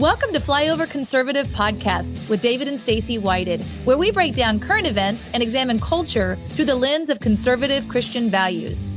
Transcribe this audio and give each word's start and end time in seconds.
Welcome 0.00 0.32
to 0.32 0.38
Flyover 0.38 0.90
Conservative 0.90 1.46
Podcast 1.48 2.30
with 2.30 2.40
David 2.40 2.68
and 2.68 2.80
Stacy 2.80 3.18
Whited, 3.18 3.60
where 3.84 3.98
we 3.98 4.10
break 4.10 4.34
down 4.34 4.58
current 4.58 4.86
events 4.86 5.30
and 5.34 5.42
examine 5.42 5.78
culture 5.78 6.36
through 6.48 6.64
the 6.64 6.74
lens 6.74 7.10
of 7.10 7.20
conservative 7.20 7.86
Christian 7.86 8.30
values. 8.30 8.88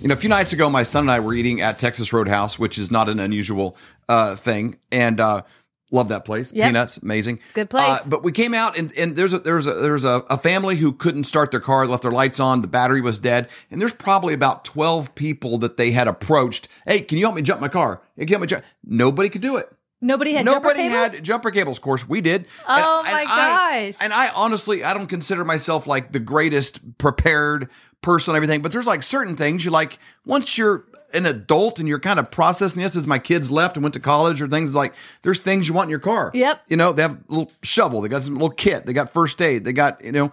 You 0.00 0.08
know, 0.08 0.14
a 0.14 0.16
few 0.16 0.30
nights 0.30 0.54
ago, 0.54 0.70
my 0.70 0.84
son 0.84 1.04
and 1.04 1.10
I 1.10 1.20
were 1.20 1.34
eating 1.34 1.60
at 1.60 1.78
Texas 1.78 2.14
Roadhouse, 2.14 2.58
which 2.58 2.78
is 2.78 2.90
not 2.90 3.10
an 3.10 3.20
unusual 3.20 3.76
uh, 4.08 4.36
thing, 4.36 4.78
and 4.90 5.20
uh, 5.20 5.42
love 5.90 6.08
that 6.08 6.24
place. 6.24 6.50
Yep. 6.50 6.66
Peanuts, 6.66 6.96
amazing, 6.96 7.38
Good 7.52 7.68
place. 7.68 7.86
Uh, 7.86 7.98
but 8.06 8.22
we 8.22 8.32
came 8.32 8.54
out 8.54 8.78
and, 8.78 8.96
and 8.96 9.16
there's 9.16 9.34
a 9.34 9.40
there's 9.40 9.66
a 9.66 9.74
there's 9.74 10.06
a, 10.06 10.24
a 10.30 10.38
family 10.38 10.76
who 10.76 10.92
couldn't 10.92 11.24
start 11.24 11.50
their 11.50 11.60
car, 11.60 11.86
left 11.86 12.04
their 12.04 12.10
lights 12.10 12.40
on, 12.40 12.62
the 12.62 12.68
battery 12.68 13.02
was 13.02 13.18
dead, 13.18 13.50
and 13.70 13.82
there's 13.82 13.92
probably 13.92 14.32
about 14.32 14.64
twelve 14.64 15.14
people 15.14 15.58
that 15.58 15.76
they 15.76 15.90
had 15.90 16.08
approached. 16.08 16.68
Hey, 16.86 17.02
can 17.02 17.18
you 17.18 17.24
help 17.26 17.36
me 17.36 17.42
jump 17.42 17.60
my 17.60 17.68
car? 17.68 18.00
Hey, 18.16 18.22
can 18.22 18.28
you 18.28 18.34
help 18.36 18.40
me 18.40 18.46
jump? 18.46 18.64
Nobody 18.82 19.28
could 19.28 19.42
do 19.42 19.58
it. 19.58 19.70
Nobody 20.06 20.32
had 20.32 20.44
Nobody 20.44 20.84
jumper 20.84 20.94
cables? 20.94 21.14
had 21.16 21.24
jumper 21.24 21.50
cables. 21.50 21.78
Of 21.78 21.82
course, 21.82 22.08
we 22.08 22.20
did. 22.20 22.46
Oh, 22.66 23.02
my 23.02 23.24
I, 23.28 23.90
gosh. 23.90 23.96
and 24.00 24.12
I 24.12 24.28
honestly, 24.34 24.84
I 24.84 24.94
don't 24.94 25.08
consider 25.08 25.44
myself 25.44 25.86
like 25.86 26.12
the 26.12 26.20
greatest 26.20 26.98
prepared 26.98 27.68
person, 28.02 28.32
and 28.32 28.36
everything. 28.36 28.62
But 28.62 28.72
there's 28.72 28.86
like 28.86 29.02
certain 29.02 29.36
things 29.36 29.64
you 29.64 29.70
like. 29.70 29.98
Once 30.24 30.56
you're 30.56 30.84
an 31.12 31.26
adult 31.26 31.78
and 31.78 31.88
you're 31.88 32.00
kind 32.00 32.18
of 32.18 32.30
processing 32.30 32.82
this, 32.82 32.94
as 32.96 33.06
my 33.06 33.18
kids 33.18 33.50
left 33.50 33.76
and 33.76 33.82
went 33.84 33.94
to 33.94 34.00
college 34.00 34.40
or 34.40 34.48
things 34.48 34.74
like, 34.74 34.94
there's 35.22 35.40
things 35.40 35.66
you 35.66 35.74
want 35.74 35.86
in 35.86 35.90
your 35.90 35.98
car. 35.98 36.30
Yep. 36.34 36.62
You 36.68 36.76
know, 36.76 36.92
they 36.92 37.02
have 37.02 37.12
a 37.12 37.18
little 37.28 37.52
shovel. 37.62 38.00
They 38.00 38.08
got 38.08 38.22
some 38.22 38.34
little 38.34 38.50
kit. 38.50 38.86
They 38.86 38.92
got 38.92 39.10
first 39.10 39.40
aid. 39.42 39.64
They 39.64 39.72
got 39.72 40.04
you 40.04 40.12
know 40.12 40.32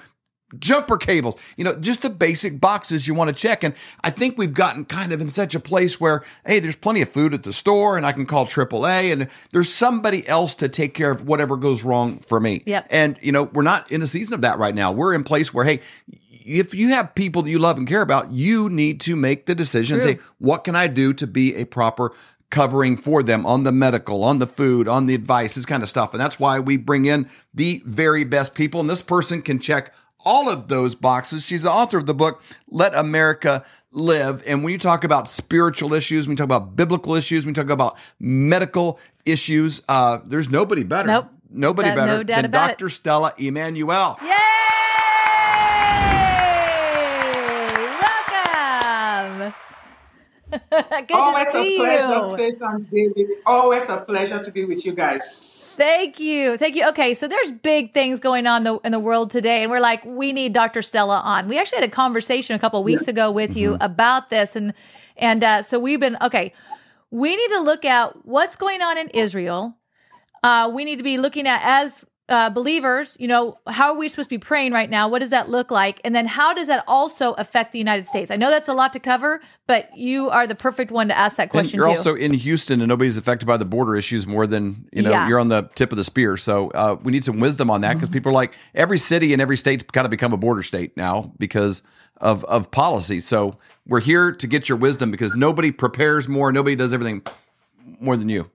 jumper 0.60 0.98
cables, 0.98 1.36
you 1.58 1.64
know, 1.64 1.76
just 1.76 2.02
the 2.02 2.10
basic 2.10 2.60
boxes 2.60 3.08
you 3.08 3.14
want 3.14 3.30
to 3.30 3.36
check. 3.36 3.64
And 3.64 3.74
I 4.04 4.10
think 4.10 4.38
we've 4.38 4.54
gotten 4.54 4.86
kind 4.86 5.12
of 5.12 5.22
in 5.22 5.30
such 5.30 5.56
a 5.56 5.60
place 5.60 6.00
where, 6.00 6.24
hey, 6.46 6.60
there's 6.60 6.76
plenty 6.76 7.02
of 7.02 7.10
food 7.10 7.34
at 7.34 7.44
the 7.44 7.54
store 7.54 7.98
and 7.98 8.06
I 8.06 8.12
can 8.12 8.26
call 8.26 8.46
AAA 8.46 9.12
and 9.12 9.28
there's 9.52 9.74
somebody 9.74 10.28
else 10.28 10.56
to 10.56 10.70
take 10.70 10.94
care 10.94 11.12
of 11.12 11.28
whatever 11.28 11.58
goes 11.58 11.84
wrong 11.84 12.20
for 12.20 12.40
me. 12.40 12.64
Yep. 12.66 12.88
And, 12.90 13.18
you 13.22 13.32
know, 13.32 13.44
we're 13.44 13.64
not 13.64 13.92
in 13.92 14.02
a 14.02 14.08
season 14.08 14.34
of 14.34 14.42
that 14.42 14.58
right 14.58 14.76
now. 14.76 14.92
We're 14.92 15.14
in 15.14 15.24
place 15.24 15.54
where, 15.54 15.66
hey, 15.66 15.82
if 16.46 16.74
you 16.74 16.90
have 16.90 17.16
people 17.16 17.42
that 17.44 17.50
you 17.50 17.60
love 17.60 17.78
and 17.78 17.88
care 17.88 18.02
about, 18.02 18.32
you 18.32 18.70
need 18.70 19.00
to 19.02 19.16
make 19.16 19.46
the 19.46 19.56
decision, 19.56 20.00
True. 20.00 20.14
say, 20.14 20.20
what 20.40 20.64
can 20.64 20.76
I 20.76 20.88
do 20.88 21.14
to 21.14 21.26
be 21.26 21.56
a 21.56 21.66
proper 21.66 22.12
covering 22.54 22.96
for 22.96 23.24
them 23.24 23.48
on 23.48 23.64
the 23.64 23.72
medical, 23.72 24.24
on 24.24 24.38
the 24.38 24.46
food, 24.46 24.88
on 24.88 25.08
the 25.08 25.16
advice, 25.16 25.56
this 25.56 25.66
kind 25.66 25.82
of 25.82 25.90
stuff. 25.90 26.14
And 26.14 26.22
that's 26.22 26.40
why 26.40 26.60
we 26.60 26.78
bring 26.78 27.06
in 27.06 27.28
the 27.52 27.82
very 27.84 28.24
best 28.24 28.54
people. 28.54 28.80
And 28.80 28.88
this 28.88 29.02
person 29.02 29.42
can 29.42 29.58
check 29.58 29.92
all 30.26 30.50
of 30.50 30.68
those 30.68 30.96
boxes. 30.96 31.44
She's 31.46 31.64
the 31.64 31.72
author 31.72 31.98
of 31.98 32.06
the 32.06 32.14
book, 32.14 32.42
Let 32.68 32.96
America 32.96 33.64
Live. 33.92 34.44
And 34.48 34.64
when 34.64 34.72
you 34.72 34.80
talk 34.80 35.04
about 35.04 35.28
spiritual 35.28 35.94
issues, 35.94 36.26
when 36.28 36.34
you 36.34 36.38
talk 36.38 36.46
about 36.46 36.76
biblical 36.76 37.16
issues, 37.16 37.46
when 37.46 37.52
you 37.54 37.62
talk 37.62 37.72
about 37.72 37.98
medical 38.20 39.00
issues, 39.26 39.82
uh, 39.88 40.20
there's 40.26 40.50
nobody 40.50 40.84
better. 40.84 41.08
Nope. 41.08 41.30
Nobody 41.56 41.90
Got 41.90 41.96
better 41.96 42.18
no 42.18 42.24
than 42.24 42.46
about 42.46 42.72
it. 42.72 42.78
Dr. 42.80 42.90
Stella 42.90 43.34
Immanuel. 43.38 44.18
Yay! 44.24 44.30
Welcome. 48.02 49.54
Good 50.72 51.12
Always 51.12 51.46
to 51.46 51.52
see 51.52 51.76
a 51.76 51.80
pleasure, 51.80 52.14
you. 52.14 52.38
Faith 52.38 52.62
and 52.62 52.90
David. 52.90 53.28
Always 53.46 53.90
a 53.90 53.98
pleasure 54.06 54.44
to 54.44 54.52
be 54.52 54.66
with 54.66 54.86
you 54.86 54.94
guys. 54.94 55.74
Thank 55.76 56.20
you. 56.20 56.58
Thank 56.58 56.76
you. 56.76 56.88
Okay, 56.90 57.16
so 57.16 57.28
there's 57.28 57.52
big 57.52 57.94
things 57.94 58.20
going 58.20 58.46
on 58.46 58.64
the, 58.64 58.78
in 58.80 58.92
the 58.92 59.00
world 59.00 59.32
today, 59.32 59.64
and 59.64 59.72
we're 59.72 59.80
like, 59.80 60.06
we 60.06 60.32
need 60.32 60.54
Dr. 60.54 60.84
Stella 60.84 61.20
on. 61.20 61.48
We 61.48 61.58
actually 61.58 61.80
had 61.80 61.90
a 61.90 61.92
conversation 61.92 62.56
a 62.56 62.60
couple 62.60 62.80
of 62.80 62.86
weeks 62.86 63.08
ago 63.08 63.32
with 63.32 63.58
you 63.58 63.78
about 63.82 64.30
this, 64.30 64.56
and 64.56 64.74
and 65.18 65.44
uh, 65.44 65.64
so 65.64 65.80
we've 65.80 66.00
been 66.00 66.18
okay. 66.22 66.54
We 67.10 67.36
need 67.36 67.50
to 67.50 67.60
look 67.60 67.86
at 67.86 68.26
what's 68.26 68.56
going 68.56 68.82
on 68.82 68.98
in 68.98 69.10
Israel. 69.10 69.78
Uh, 70.44 70.70
we 70.74 70.84
need 70.86 70.98
to 70.98 71.04
be 71.04 71.18
looking 71.18 71.48
at 71.48 71.62
as 71.64 72.06
uh, 72.30 72.50
believers. 72.50 73.18
You 73.20 73.28
know, 73.28 73.60
how 73.68 73.92
are 73.92 73.98
we 73.98 74.08
supposed 74.08 74.30
to 74.30 74.34
be 74.36 74.40
praying 74.40 74.72
right 74.72 74.90
now? 74.90 75.08
What 75.10 75.20
does 75.20 75.30
that 75.32 75.50
look 75.50 75.72
like? 75.72 76.00
And 76.06 76.16
then 76.16 76.26
how 76.26 76.54
does 76.54 76.68
that 76.68 76.84
also 76.88 77.34
affect 77.34 77.74
the 77.74 77.80
United 77.80 78.08
States? 78.08 78.32
I 78.32 78.38
know 78.38 78.50
that's 78.50 78.70
a 78.70 78.74
lot 78.74 78.94
to 78.94 79.00
cover, 79.00 79.42
but 79.68 79.90
you 79.96 80.30
are 80.30 80.48
the 80.48 80.56
perfect 80.56 80.90
one 80.92 81.10
to 81.10 81.18
ask 81.18 81.36
that 81.38 81.44
And 81.44 81.52
question. 81.52 81.78
you're 81.78 81.88
too. 81.88 81.98
also 81.98 82.16
in 82.16 82.34
Houston, 82.34 82.82
and 82.82 82.88
nobody's 82.88 83.18
affected 83.18 83.46
by 83.46 83.58
the 83.58 83.66
border 83.66 83.96
issues 83.96 84.26
more 84.26 84.48
than 84.48 84.88
you 84.94 85.02
know. 85.02 85.10
Yeah. 85.12 85.28
You're 85.28 85.40
on 85.40 85.50
the 85.50 85.70
tip 85.76 85.92
of 85.92 85.98
the 85.98 86.04
spear, 86.04 86.38
so 86.38 86.70
uh, 86.72 86.98
we 87.04 87.12
need 87.12 87.26
some 87.26 87.40
wisdom 87.40 87.70
on 87.70 87.82
that 87.82 87.96
because 87.96 88.10
people 88.10 88.32
are 88.32 88.36
like 88.36 88.54
every 88.74 88.98
city 88.98 89.34
and 89.34 89.42
every 89.42 89.58
state's 89.58 89.84
kind 89.84 90.06
of 90.06 90.12
become 90.12 90.32
a 90.34 90.38
border 90.38 90.64
state 90.64 90.96
now 90.96 91.34
because 91.38 91.84
of 92.22 92.46
of 92.46 92.72
policy. 92.72 93.20
So 93.20 93.58
we're 93.86 94.00
here 94.00 94.32
to 94.32 94.48
get 94.48 94.70
your 94.70 94.78
wisdom 94.78 95.12
because 95.12 95.34
nobody 95.36 95.72
prepares 95.72 96.30
more, 96.30 96.54
nobody 96.54 96.76
does 96.78 96.94
everything 96.94 97.22
more 98.00 98.16
than 98.16 98.30
you. 98.30 98.50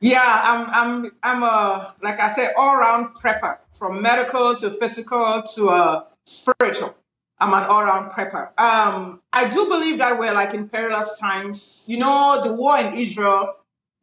Yeah, 0.00 0.22
I'm 0.22 0.70
I'm 0.70 1.12
I'm 1.22 1.42
a 1.42 1.94
like 2.02 2.20
I 2.20 2.28
said, 2.28 2.54
all 2.56 2.76
round 2.76 3.16
prepper 3.16 3.58
from 3.72 4.02
medical 4.02 4.56
to 4.56 4.70
physical 4.70 5.42
to 5.56 5.70
uh, 5.70 6.04
spiritual. 6.24 6.94
I'm 7.40 7.52
an 7.54 7.64
all 7.64 7.84
round 7.84 8.12
prepper. 8.12 8.50
Um, 8.60 9.20
I 9.32 9.48
do 9.48 9.66
believe 9.68 9.98
that 9.98 10.18
we're 10.18 10.34
like 10.34 10.54
in 10.54 10.68
perilous 10.68 11.18
times. 11.18 11.84
You 11.88 11.98
know, 11.98 12.40
the 12.42 12.52
war 12.52 12.78
in 12.78 12.94
Israel. 12.94 13.54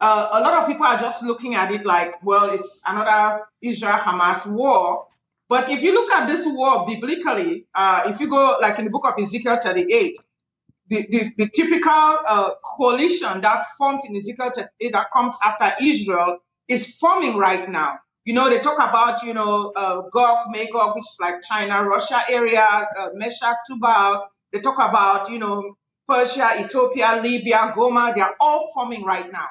Uh, 0.01 0.29
a 0.34 0.41
lot 0.41 0.61
of 0.63 0.67
people 0.67 0.85
are 0.85 1.00
just 1.00 1.23
looking 1.23 1.55
at 1.55 1.72
it 1.72 1.85
like, 1.85 2.22
well, 2.23 2.50
it's 2.50 2.81
another 2.85 3.45
Israel 3.61 3.94
Hamas 3.97 4.45
war. 4.45 5.07
But 5.47 5.69
if 5.69 5.84
you 5.84 5.94
look 5.94 6.11
at 6.11 6.28
this 6.28 6.45
war 6.45 6.85
biblically, 6.85 7.66
uh, 7.73 8.03
if 8.07 8.19
you 8.19 8.29
go 8.29 8.57
like 8.61 8.78
in 8.79 8.85
the 8.85 8.91
book 8.91 9.05
of 9.07 9.17
Ezekiel 9.17 9.59
38, 9.63 10.19
the, 10.88 11.06
the, 11.09 11.31
the 11.38 11.50
typical 11.50 11.91
uh, 11.91 12.51
coalition 12.78 13.41
that 13.41 13.66
forms 13.78 14.03
in 14.07 14.16
Ezekiel 14.16 14.51
38 14.53 14.94
that 14.94 15.07
comes 15.12 15.35
after 15.44 15.72
Israel 15.84 16.38
is 16.68 16.97
forming 16.97 17.38
right 17.38 17.69
now. 17.69 18.00
You 18.23 18.34
know, 18.34 18.50
they 18.50 18.59
talk 18.59 18.78
about, 18.78 19.23
you 19.23 19.34
know, 19.34 19.72
uh, 19.75 20.01
Gog, 20.12 20.47
Magog, 20.51 20.96
which 20.96 21.06
is 21.06 21.18
like 21.22 21.41
China, 21.44 21.84
Russia 21.84 22.22
area, 22.29 22.66
uh, 22.66 23.09
Meshech, 23.13 23.57
Tubal. 23.68 24.23
They 24.51 24.62
talk 24.62 24.78
about, 24.78 25.29
you 25.29 25.38
know, 25.38 25.75
Persia, 26.07 26.51
Ethiopia, 26.59 27.19
Libya, 27.22 27.73
Gomer. 27.75 28.13
They 28.16 28.22
are 28.22 28.35
all 28.40 28.72
forming 28.73 29.03
right 29.03 29.31
now. 29.31 29.47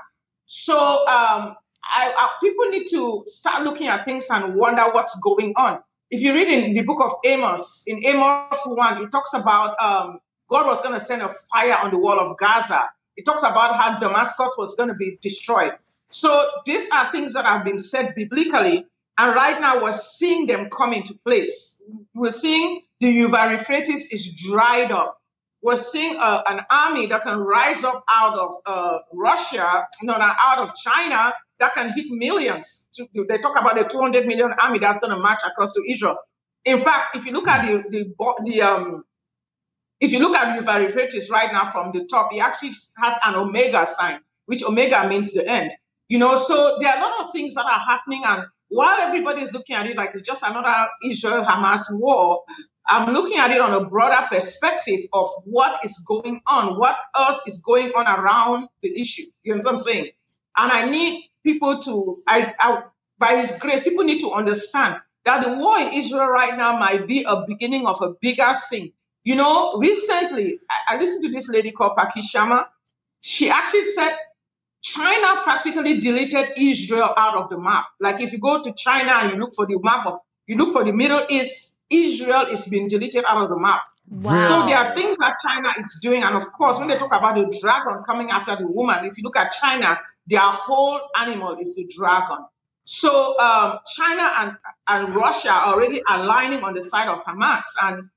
So 0.47 0.77
um, 0.77 1.55
I, 1.85 2.13
I, 2.17 2.31
people 2.41 2.71
need 2.71 2.89
to 2.91 3.25
start 3.27 3.65
looking 3.65 3.87
at 3.87 4.05
things 4.05 4.27
and 4.31 4.55
wonder 4.57 4.83
what's 4.93 5.19
going 5.21 5.55
on. 5.57 5.81
If 6.11 6.23
you 6.23 6.35
read 6.35 6.49
in 6.49 6.75
the 6.75 6.83
book 6.83 7.03
of 7.03 7.13
Amos, 7.25 7.83
in 7.87 8.05
Amos 8.05 8.63
1, 8.65 9.03
it 9.03 9.11
talks 9.11 9.35
about 9.35 9.81
um, 9.81 10.19
God 10.49 10.67
was 10.67 10.81
going 10.83 10.95
to 10.95 11.01
send 11.01 11.23
a 11.23 11.29
fire 11.29 11.77
on 11.83 11.91
the 11.91 11.99
wall 11.99 12.21
of 12.21 12.37
Gaza. 12.39 12.91
It 13.17 13.25
talks 13.25 13.43
about 13.43 13.81
how 13.81 13.99
Damascus 14.01 14.55
was 14.59 14.75
going 14.75 14.89
to 14.89 14.95
be 14.95 15.19
destroyed. 15.21 15.73
So 16.11 16.49
these 16.67 16.91
are 16.91 17.11
things 17.13 17.35
that 17.35 17.45
have 17.45 17.65
been 17.65 17.79
said 17.79 18.15
biblically, 18.15 18.87
and 19.19 19.35
right 19.35 19.61
now 19.61 19.83
we're 19.83 19.93
seeing 19.93 20.47
them 20.47 20.71
come 20.71 20.93
into 20.93 21.15
place. 21.25 21.81
We're 22.15 22.31
seeing 22.31 22.83
the 23.01 23.09
Euphrates 23.09 24.13
is 24.13 24.35
dried 24.35 24.91
up. 24.93 25.21
We're 25.63 25.77
seeing 25.77 26.17
uh, 26.19 26.43
an 26.47 26.61
army 26.71 27.07
that 27.07 27.23
can 27.23 27.39
rise 27.39 27.85
up 27.85 28.05
out 28.11 28.39
of 28.39 28.55
uh, 28.67 28.99
Russia, 29.13 29.87
no, 30.03 30.17
not 30.19 30.37
out 30.41 30.59
of 30.69 30.75
China, 30.75 31.33
that 31.59 31.75
can 31.75 31.93
hit 31.95 32.07
millions. 32.11 32.87
They 33.15 33.39
talk 33.39 33.59
about 33.59 33.79
a 33.79 33.89
200 33.89 34.27
million 34.27 34.53
army 34.63 34.79
that's 34.79 34.99
going 34.99 35.15
to 35.15 35.21
march 35.21 35.41
across 35.47 35.73
to 35.73 35.83
Israel. 35.89 36.19
In 36.65 36.81
fact, 36.81 37.17
if 37.17 37.25
you 37.25 37.33
look 37.33 37.49
at 37.49 37.67
the 37.67 37.83
the, 37.89 38.15
the 38.45 38.63
um, 38.63 39.05
if 40.05 40.13
you 40.13 40.21
look 40.21 40.37
at 40.37 40.57
Euphrates 40.83 41.31
right 41.31 41.53
now 41.53 41.67
from 41.71 41.93
the 41.93 42.07
top, 42.07 42.33
it 42.35 42.41
actually 42.41 42.73
has 43.03 43.17
an 43.27 43.37
omega 43.37 43.87
sign, 43.87 44.21
which 44.47 44.65
omega 44.65 45.09
means 45.09 45.33
the 45.35 45.49
end. 45.49 45.73
You 46.09 46.21
know, 46.21 46.39
so 46.39 46.79
there 46.81 46.91
are 46.93 46.99
a 46.99 47.03
lot 47.03 47.25
of 47.27 47.33
things 47.33 47.55
that 47.57 47.67
are 47.67 47.81
happening, 47.81 48.23
and 48.27 48.47
while 48.69 49.01
everybody 49.01 49.43
is 49.43 49.53
looking 49.53 49.77
at 49.77 49.87
it 49.87 49.97
like 49.97 50.13
it's 50.15 50.23
just 50.29 50.45
another 50.45 50.89
Israel 51.05 51.45
Hamas 51.45 51.85
war, 51.91 52.45
I'm 52.89 53.15
looking 53.15 53.39
at 53.39 53.51
it 53.53 53.61
on 53.61 53.75
a 53.75 53.87
broader 53.89 54.27
perspective 54.29 55.01
of 55.13 55.29
what 55.47 55.85
is 55.85 56.05
going 56.07 56.43
on, 56.47 56.79
what 56.79 56.97
else 57.17 57.43
is 57.49 57.63
going 57.65 57.93
on 57.97 58.07
around 58.09 58.69
the 58.83 59.01
issue. 59.01 59.25
You 59.45 59.55
know 59.55 59.59
what 59.65 59.73
I'm 59.75 59.79
saying? 59.79 60.09
And 60.59 60.73
I 60.73 60.91
need 60.91 61.31
people 61.45 61.83
to, 61.83 62.23
I, 62.29 62.55
I 62.61 62.83
by 63.19 63.37
His 63.39 63.59
grace, 63.61 63.85
people 63.85 64.05
need 64.05 64.21
to 64.23 64.33
understand 64.33 64.97
that 65.25 65.45
the 65.45 65.59
war 65.59 65.79
in 65.81 65.95
Israel 65.95 66.29
right 66.29 66.57
now 66.59 66.79
might 66.79 67.07
be 67.09 67.25
a 67.29 67.45
beginning 67.49 67.87
of 67.87 68.03
a 68.03 68.15
bigger 68.21 68.55
thing. 68.71 68.93
You 69.25 69.37
know, 69.37 69.79
recently 69.79 70.61
I, 70.71 70.95
I 70.95 70.99
listened 70.99 71.25
to 71.25 71.31
this 71.31 71.49
lady 71.49 71.73
called 71.73 71.97
Paki 71.97 72.23
Sharma. 72.23 72.65
She 73.21 73.51
actually 73.51 73.85
said 73.85 74.15
China 74.83 75.41
practically 75.43 76.01
deleted 76.01 76.47
Israel 76.59 77.09
out 77.17 77.39
of 77.39 77.49
the 77.49 77.59
map. 77.59 77.87
Like 78.01 78.21
if 78.21 78.33
you 78.33 78.39
go 78.39 78.63
to 78.63 78.73
China 78.75 79.13
and 79.15 79.33
you 79.33 79.39
look 79.39 79.55
for 79.55 79.67
the 79.67 79.81
map 79.83 80.07
of, 80.07 80.19
you 80.47 80.57
look 80.57 80.75
for 80.75 80.85
the 80.85 80.93
Middle 80.93 81.25
East, 81.31 81.79
Israel 81.89 82.47
is 82.51 82.67
being 82.69 82.87
deleted 82.87 83.25
out 83.27 83.43
of 83.43 83.49
the 83.49 83.59
map. 83.59 83.81
wow. 84.11 84.39
So 84.39 84.67
there 84.67 84.77
are 84.77 84.95
things 84.95 85.17
that 85.17 85.37
China 85.43 85.69
is 85.83 86.01
doing, 86.03 86.23
and 86.23 86.37
of 86.37 86.53
course, 86.53 86.79
when 86.79 86.89
they 86.89 86.99
talk 86.99 87.17
about 87.17 87.35
the 87.37 87.59
dragon 87.61 88.03
coming 88.05 88.31
after 88.31 88.57
the 88.57 88.67
woman, 88.67 89.07
if 89.07 89.17
you 89.17 89.25
look 89.25 89.37
at 89.37 89.53
China, 89.53 89.99
their 90.27 90.41
whole 90.41 91.01
animal 91.19 91.57
is 91.59 91.75
the 91.75 91.87
dragon. 91.97 92.45
So 92.85 93.39
um, 93.39 93.79
China 93.97 94.31
and, 94.37 94.57
and 94.89 95.15
Russia 95.15 95.51
are 95.51 95.75
already 95.75 96.03
aligning 96.07 96.63
on 96.63 96.75
the 96.75 96.83
side 96.83 97.09
of 97.09 97.25
Hamas, 97.25 97.65
and 97.83 98.11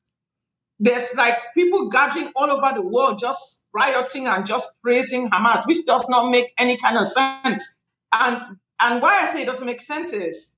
there's 0.79 1.15
like 1.15 1.35
people 1.55 1.89
gathering 1.89 2.31
all 2.35 2.49
over 2.51 2.73
the 2.75 2.81
world 2.81 3.19
just 3.19 3.65
rioting 3.73 4.27
and 4.27 4.45
just 4.45 4.69
praising 4.83 5.29
Hamas, 5.29 5.65
which 5.67 5.85
does 5.85 6.09
not 6.09 6.31
make 6.31 6.53
any 6.57 6.77
kind 6.77 6.97
of 6.97 7.07
sense. 7.07 7.75
and 8.13 8.41
and 8.79 9.01
why 9.01 9.21
I 9.21 9.25
say 9.27 9.43
it 9.43 9.45
doesn't 9.47 9.65
make 9.65 9.81
sense 9.81 10.13
is 10.13 10.55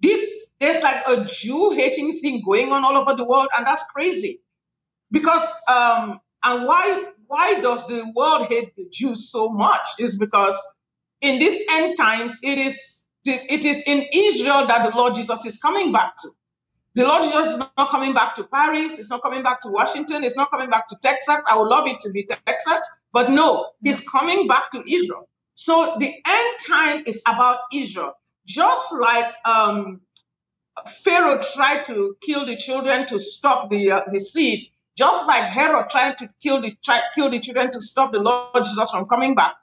this 0.00 0.48
there's 0.60 0.82
like 0.82 1.06
a 1.08 1.24
Jew 1.26 1.70
hating 1.70 2.18
thing 2.20 2.42
going 2.44 2.72
on 2.72 2.84
all 2.84 2.96
over 2.96 3.14
the 3.14 3.24
world, 3.24 3.48
and 3.56 3.66
that's 3.66 3.84
crazy. 3.92 4.40
Because 5.10 5.54
um 5.68 6.20
and 6.44 6.66
why 6.66 7.04
why 7.26 7.60
does 7.60 7.86
the 7.88 8.12
world 8.16 8.48
hate 8.48 8.74
the 8.76 8.86
Jews 8.90 9.30
so 9.30 9.50
much? 9.50 9.88
Is 10.00 10.18
because 10.18 10.58
in 11.20 11.38
these 11.38 11.60
end 11.70 11.96
times 11.98 12.38
it 12.42 12.58
is 12.58 13.04
it 13.24 13.64
is 13.64 13.84
in 13.86 14.04
Israel 14.14 14.66
that 14.66 14.90
the 14.90 14.96
Lord 14.96 15.14
Jesus 15.14 15.46
is 15.46 15.58
coming 15.60 15.92
back 15.92 16.16
to. 16.22 16.30
The 16.94 17.04
Lord 17.06 17.22
Jesus 17.24 17.48
is 17.54 17.58
not 17.58 17.88
coming 17.90 18.14
back 18.14 18.36
to 18.36 18.44
Paris. 18.44 18.98
It's 18.98 19.10
not 19.10 19.22
coming 19.22 19.42
back 19.42 19.62
to 19.62 19.68
Washington. 19.68 20.24
It's 20.24 20.36
not 20.36 20.50
coming 20.50 20.70
back 20.70 20.88
to 20.88 20.96
Texas. 21.02 21.36
I 21.50 21.56
would 21.58 21.68
love 21.68 21.88
it 21.88 22.00
to 22.00 22.10
be 22.10 22.24
Texas, 22.24 22.90
but 23.12 23.30
no, 23.30 23.70
he's 23.82 24.06
coming 24.08 24.48
back 24.48 24.72
to 24.72 24.78
Israel. 24.80 25.28
So 25.54 25.96
the 25.98 26.06
end 26.08 26.58
time 26.68 27.04
is 27.06 27.22
about 27.26 27.60
Israel. 27.72 28.14
Just 28.46 28.92
like 28.92 29.32
um, 29.46 30.00
Pharaoh 30.88 31.40
tried 31.42 31.84
to 31.84 32.16
kill 32.20 32.46
the 32.46 32.56
children 32.56 33.06
to 33.08 33.20
stop 33.20 33.70
the 33.70 33.92
uh, 33.92 34.02
the 34.12 34.20
seed, 34.20 34.64
just 34.96 35.26
like 35.26 35.42
Herod 35.44 35.90
tried 35.90 36.18
to 36.18 36.28
kill 36.42 36.60
the 36.62 36.76
try, 36.84 37.00
kill 37.14 37.30
the 37.30 37.40
children 37.40 37.72
to 37.72 37.80
stop 37.80 38.12
the 38.12 38.18
Lord 38.20 38.64
Jesus 38.64 38.90
from 38.90 39.06
coming 39.06 39.34
back. 39.34 39.54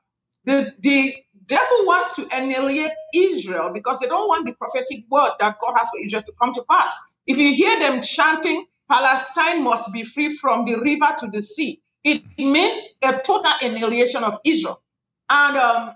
The 0.45 0.73
the 0.79 1.13
devil 1.45 1.85
wants 1.85 2.15
to 2.17 2.27
annihilate 2.33 2.91
Israel 3.13 3.71
because 3.73 3.99
they 3.99 4.07
don't 4.07 4.27
want 4.27 4.45
the 4.45 4.53
prophetic 4.53 5.05
word 5.09 5.31
that 5.39 5.57
God 5.59 5.75
has 5.77 5.89
for 5.89 6.03
Israel 6.03 6.23
to 6.23 6.33
come 6.41 6.53
to 6.53 6.63
pass. 6.69 6.95
If 7.27 7.37
you 7.37 7.53
hear 7.53 7.79
them 7.79 8.01
chanting, 8.03 8.65
Palestine 8.89 9.63
must 9.63 9.93
be 9.93 10.03
free 10.05 10.35
from 10.35 10.65
the 10.65 10.79
river 10.79 11.15
to 11.19 11.27
the 11.27 11.41
sea, 11.41 11.81
it 12.03 12.23
means 12.39 12.77
a 13.03 13.13
total 13.13 13.51
annihilation 13.61 14.23
of 14.23 14.39
Israel. 14.45 14.81
And 15.29 15.57
um, 15.57 15.95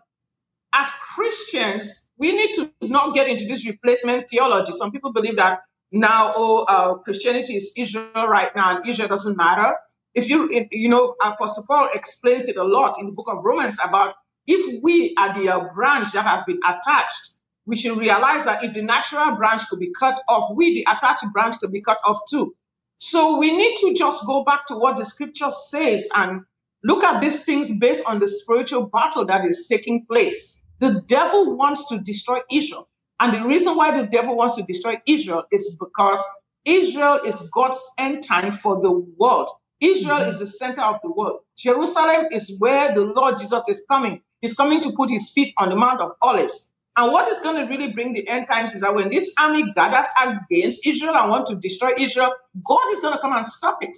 as 0.73 0.87
Christians, 1.15 2.09
we 2.17 2.33
need 2.33 2.55
to 2.55 2.71
not 2.83 3.15
get 3.15 3.29
into 3.29 3.45
this 3.45 3.67
replacement 3.67 4.29
theology. 4.29 4.73
Some 4.73 4.91
people 4.91 5.13
believe 5.13 5.37
that 5.37 5.61
now, 5.91 6.33
oh, 6.35 6.65
uh, 6.69 6.95
Christianity 6.99 7.55
is 7.55 7.73
Israel 7.77 8.27
right 8.27 8.55
now, 8.55 8.77
and 8.77 8.89
Israel 8.89 9.09
doesn't 9.09 9.37
matter. 9.37 9.75
If 10.15 10.29
you, 10.29 10.49
if, 10.51 10.67
you 10.71 10.89
know, 10.89 11.15
Apostle 11.23 11.65
Paul 11.67 11.89
explains 11.93 12.47
it 12.49 12.57
a 12.57 12.63
lot 12.63 12.99
in 12.99 13.07
the 13.07 13.13
book 13.13 13.27
of 13.29 13.43
Romans 13.43 13.79
about 13.85 14.15
if 14.47 14.83
we 14.83 15.15
are 15.17 15.33
the 15.33 15.49
uh, 15.49 15.73
branch 15.73 16.13
that 16.13 16.25
has 16.25 16.43
been 16.45 16.59
attached 16.65 17.37
we 17.71 17.77
should 17.77 17.97
realize 17.97 18.43
that 18.43 18.65
if 18.65 18.73
the 18.73 18.81
natural 18.81 19.37
branch 19.37 19.61
could 19.69 19.79
be 19.79 19.93
cut 19.97 20.21
off, 20.27 20.51
we, 20.53 20.73
the 20.83 20.91
attached 20.91 21.23
branch, 21.31 21.57
could 21.59 21.71
be 21.71 21.81
cut 21.81 21.99
off 22.05 22.19
too. 22.29 22.53
So 22.97 23.39
we 23.39 23.55
need 23.55 23.77
to 23.77 23.93
just 23.93 24.25
go 24.25 24.43
back 24.43 24.67
to 24.67 24.75
what 24.75 24.97
the 24.97 25.05
scripture 25.05 25.51
says 25.51 26.09
and 26.13 26.41
look 26.83 27.01
at 27.01 27.21
these 27.21 27.45
things 27.45 27.71
based 27.79 28.05
on 28.05 28.19
the 28.19 28.27
spiritual 28.27 28.87
battle 28.87 29.25
that 29.27 29.45
is 29.45 29.67
taking 29.69 30.05
place. 30.05 30.61
The 30.79 31.01
devil 31.07 31.55
wants 31.55 31.87
to 31.87 31.99
destroy 31.99 32.39
Israel. 32.51 32.89
And 33.21 33.33
the 33.33 33.47
reason 33.47 33.77
why 33.77 33.97
the 33.97 34.05
devil 34.05 34.35
wants 34.35 34.57
to 34.57 34.63
destroy 34.63 35.01
Israel 35.07 35.45
is 35.49 35.77
because 35.79 36.21
Israel 36.65 37.21
is 37.25 37.49
God's 37.53 37.81
end 37.97 38.25
time 38.25 38.51
for 38.51 38.81
the 38.81 38.91
world. 38.91 39.49
Israel 39.79 40.19
mm-hmm. 40.19 40.29
is 40.29 40.39
the 40.39 40.47
center 40.47 40.81
of 40.81 40.99
the 41.01 41.09
world. 41.09 41.39
Jerusalem 41.57 42.27
is 42.33 42.57
where 42.59 42.93
the 42.93 43.05
Lord 43.05 43.37
Jesus 43.37 43.63
is 43.69 43.81
coming. 43.89 44.21
He's 44.41 44.55
coming 44.55 44.81
to 44.81 44.91
put 44.91 45.09
his 45.09 45.31
feet 45.31 45.53
on 45.57 45.69
the 45.69 45.77
Mount 45.77 46.01
of 46.01 46.11
Olives. 46.21 46.70
And 46.97 47.11
what 47.11 47.27
is 47.29 47.39
going 47.39 47.65
to 47.65 47.71
really 47.71 47.93
bring 47.93 48.13
the 48.13 48.27
end 48.27 48.47
times 48.47 48.73
is 48.75 48.81
that 48.81 48.93
when 48.93 49.09
this 49.09 49.33
army 49.39 49.71
gathers 49.71 50.05
against 50.21 50.85
Israel 50.85 51.15
and 51.15 51.29
want 51.29 51.47
to 51.47 51.55
destroy 51.55 51.93
Israel, 51.97 52.33
God 52.63 52.91
is 52.91 52.99
going 52.99 53.13
to 53.13 53.19
come 53.19 53.33
and 53.33 53.45
stop 53.45 53.81
it. 53.81 53.97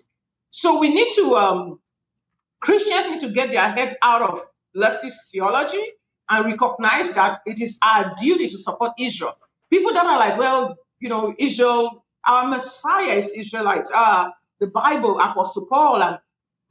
So 0.51 0.79
we 0.79 0.93
need 0.93 1.11
to, 1.15 1.35
um, 1.35 1.79
Christians 2.59 3.09
need 3.09 3.21
to 3.21 3.29
get 3.33 3.51
their 3.51 3.67
head 3.69 3.97
out 4.01 4.21
of 4.21 4.39
leftist 4.75 5.31
theology 5.31 5.83
and 6.29 6.45
recognize 6.45 7.13
that 7.13 7.41
it 7.45 7.59
is 7.59 7.79
our 7.83 8.13
duty 8.15 8.47
to 8.47 8.57
support 8.57 8.91
Israel. 8.99 9.35
People 9.71 9.93
that 9.93 10.05
are 10.05 10.19
like, 10.19 10.37
well, 10.37 10.77
you 10.99 11.09
know, 11.09 11.33
Israel, 11.37 12.05
our 12.25 12.47
Messiah 12.47 13.15
is 13.15 13.31
Israelite. 13.31 13.87
Uh, 13.93 14.29
the 14.59 14.67
Bible, 14.67 15.19
Apostle 15.19 15.67
Paul, 15.67 16.01
and 16.01 16.19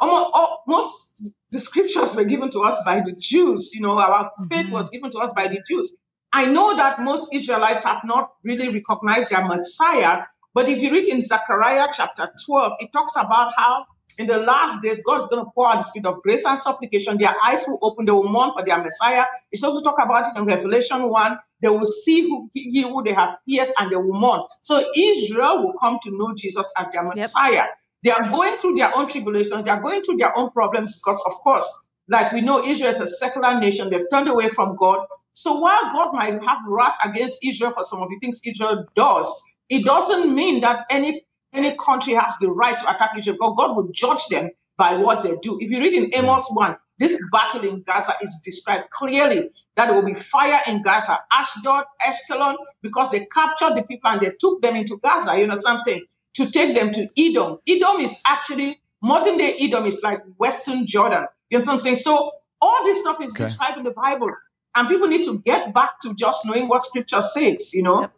almost, 0.01 0.31
all, 0.33 0.63
most 0.67 1.31
the 1.51 1.61
scriptures 1.61 2.17
were 2.17 2.25
given 2.25 2.49
to 2.51 2.61
us 2.61 2.81
by 2.85 3.01
the 3.01 3.13
Jews. 3.13 3.75
You 3.75 3.83
know, 3.83 3.99
our 3.99 4.31
faith 4.49 4.67
mm-hmm. 4.67 4.73
was 4.73 4.89
given 4.91 5.11
to 5.11 5.19
us 5.19 5.33
by 5.35 5.49
the 5.49 5.59
Jews. 5.69 5.95
I 6.33 6.47
know 6.47 6.77
that 6.77 7.01
most 7.01 7.33
Israelites 7.33 7.85
have 7.85 8.03
not 8.05 8.33
really 8.43 8.73
recognized 8.73 9.31
their 9.31 9.47
Messiah, 9.47 10.25
but 10.55 10.69
if 10.69 10.83
you 10.83 10.93
read 10.93 11.07
in 11.07 11.21
Zechariah 11.21 11.89
chapter 11.95 12.31
12, 12.47 12.73
it 12.81 12.93
talks 12.93 13.17
about 13.17 13.53
how 13.57 13.87
in 14.19 14.27
the 14.27 14.39
last 14.39 14.83
days, 14.83 15.03
God's 15.03 15.27
going 15.29 15.45
to 15.45 15.51
pour 15.55 15.71
out 15.71 15.77
the 15.79 15.83
spirit 15.83 16.07
of 16.07 16.23
grace 16.23 16.45
and 16.45 16.59
supplication. 16.59 17.19
Their 17.19 17.35
eyes 17.45 17.65
will 17.67 17.79
open. 17.83 18.05
They 18.05 18.13
will 18.13 18.29
mourn 18.29 18.53
for 18.53 18.65
their 18.65 18.83
Messiah. 18.83 19.25
It's 19.51 19.63
also 19.63 19.83
talk 19.83 20.05
about 20.05 20.27
it 20.27 20.39
in 20.39 20.45
Revelation 20.45 21.09
1. 21.09 21.39
They 21.63 21.69
will 21.69 21.87
see 21.87 22.23
who, 22.23 22.51
he, 22.53 22.83
who 22.83 23.03
they 23.03 23.15
have 23.15 23.37
pierced 23.49 23.75
and 23.79 23.91
they 23.91 23.97
will 23.97 24.13
mourn. 24.13 24.43
So 24.63 24.85
Israel 24.95 25.65
will 25.65 25.75
come 25.81 25.99
to 26.03 26.11
know 26.17 26.35
Jesus 26.37 26.71
as 26.77 26.89
their 26.93 27.05
Messiah. 27.05 27.53
Yep. 27.53 27.71
They 28.05 28.11
are 28.11 28.31
going 28.31 28.59
through 28.59 28.75
their 28.75 28.95
own 28.95 29.09
tribulations. 29.09 29.65
They 29.65 29.71
are 29.71 29.81
going 29.81 30.03
through 30.03 30.17
their 30.17 30.37
own 30.37 30.51
problems 30.51 31.01
because, 31.01 31.23
of 31.25 31.33
course, 31.35 31.69
like 32.09 32.33
we 32.33 32.41
know, 32.41 32.65
Israel 32.65 32.91
is 32.91 33.01
a 33.01 33.07
secular 33.07 33.59
nation. 33.61 33.91
They've 33.91 34.11
turned 34.13 34.29
away 34.29 34.49
from 34.49 34.77
God. 34.77 35.07
So 35.35 35.59
while 35.61 35.93
God 35.93 36.13
might 36.15 36.43
have 36.43 36.59
wrath 36.67 36.97
against 37.05 37.39
Israel 37.43 37.73
for 37.73 37.85
some 37.85 38.03
of 38.03 38.09
the 38.09 38.19
things 38.21 38.41
Israel 38.45 38.87
does, 38.95 39.43
it 39.69 39.85
doesn't 39.85 40.35
mean 40.35 40.61
that 40.63 40.87
any 40.91 41.23
any 41.53 41.77
country 41.77 42.15
has 42.15 42.37
the 42.41 42.51
right 42.51 42.79
to 42.79 42.95
attack 42.95 43.17
Israel. 43.19 43.37
But 43.39 43.55
God 43.55 43.77
will 43.77 43.89
judge 43.93 44.27
them 44.29 44.51
by 44.77 44.97
what 44.97 45.23
they 45.23 45.37
do. 45.37 45.59
If 45.61 45.71
you 45.71 45.81
read 45.81 45.93
in 45.93 46.11
Amos 46.15 46.47
1, 46.51 46.77
this 46.99 47.19
battle 47.31 47.65
in 47.65 47.83
Gaza 47.83 48.15
is 48.23 48.41
described 48.45 48.91
clearly 48.91 49.51
that 49.77 49.87
there 49.87 49.95
will 49.95 50.07
be 50.07 50.15
fire 50.15 50.61
in 50.67 50.83
Gaza, 50.83 51.19
Ashdod, 51.33 51.85
Ashkelon, 52.01 52.57
because 52.81 53.11
they 53.11 53.27
captured 53.27 53.75
the 53.77 53.83
people 53.83 54.11
and 54.11 54.21
they 54.21 54.31
took 54.39 54.63
them 54.63 54.77
into 54.77 54.99
Gaza. 55.03 55.39
You 55.39 55.47
know 55.47 55.55
what 55.55 55.69
I'm 55.69 55.81
saying? 55.81 56.03
To 56.35 56.51
take 56.51 56.75
them 56.75 56.93
to 56.93 57.09
Edom. 57.19 57.59
Edom 57.69 58.01
is 58.01 58.21
actually 58.27 58.81
modern 59.03 59.37
day 59.37 59.57
Edom 59.61 59.85
is 59.87 60.01
like 60.03 60.23
Western 60.39 60.87
Jordan. 60.87 61.27
You 61.51 61.59
know 61.59 61.65
what 61.65 61.75
I'm 61.75 61.79
saying? 61.81 61.97
So 61.97 62.31
all 62.61 62.85
this 62.85 63.01
stuff 63.01 63.21
is 63.21 63.31
okay. 63.31 63.45
described 63.45 63.79
in 63.79 63.85
the 63.85 63.91
Bible. 63.91 64.31
And 64.75 64.89
people 64.89 65.09
need 65.09 65.25
to 65.25 65.41
get 65.41 65.75
back 65.75 66.01
to 66.01 66.15
just 66.15 66.47
knowing 66.47 66.69
what 66.69 66.85
scripture 66.85 67.23
says, 67.23 67.75
you 67.75 67.83
know? 67.83 68.03
Yep. 68.03 68.13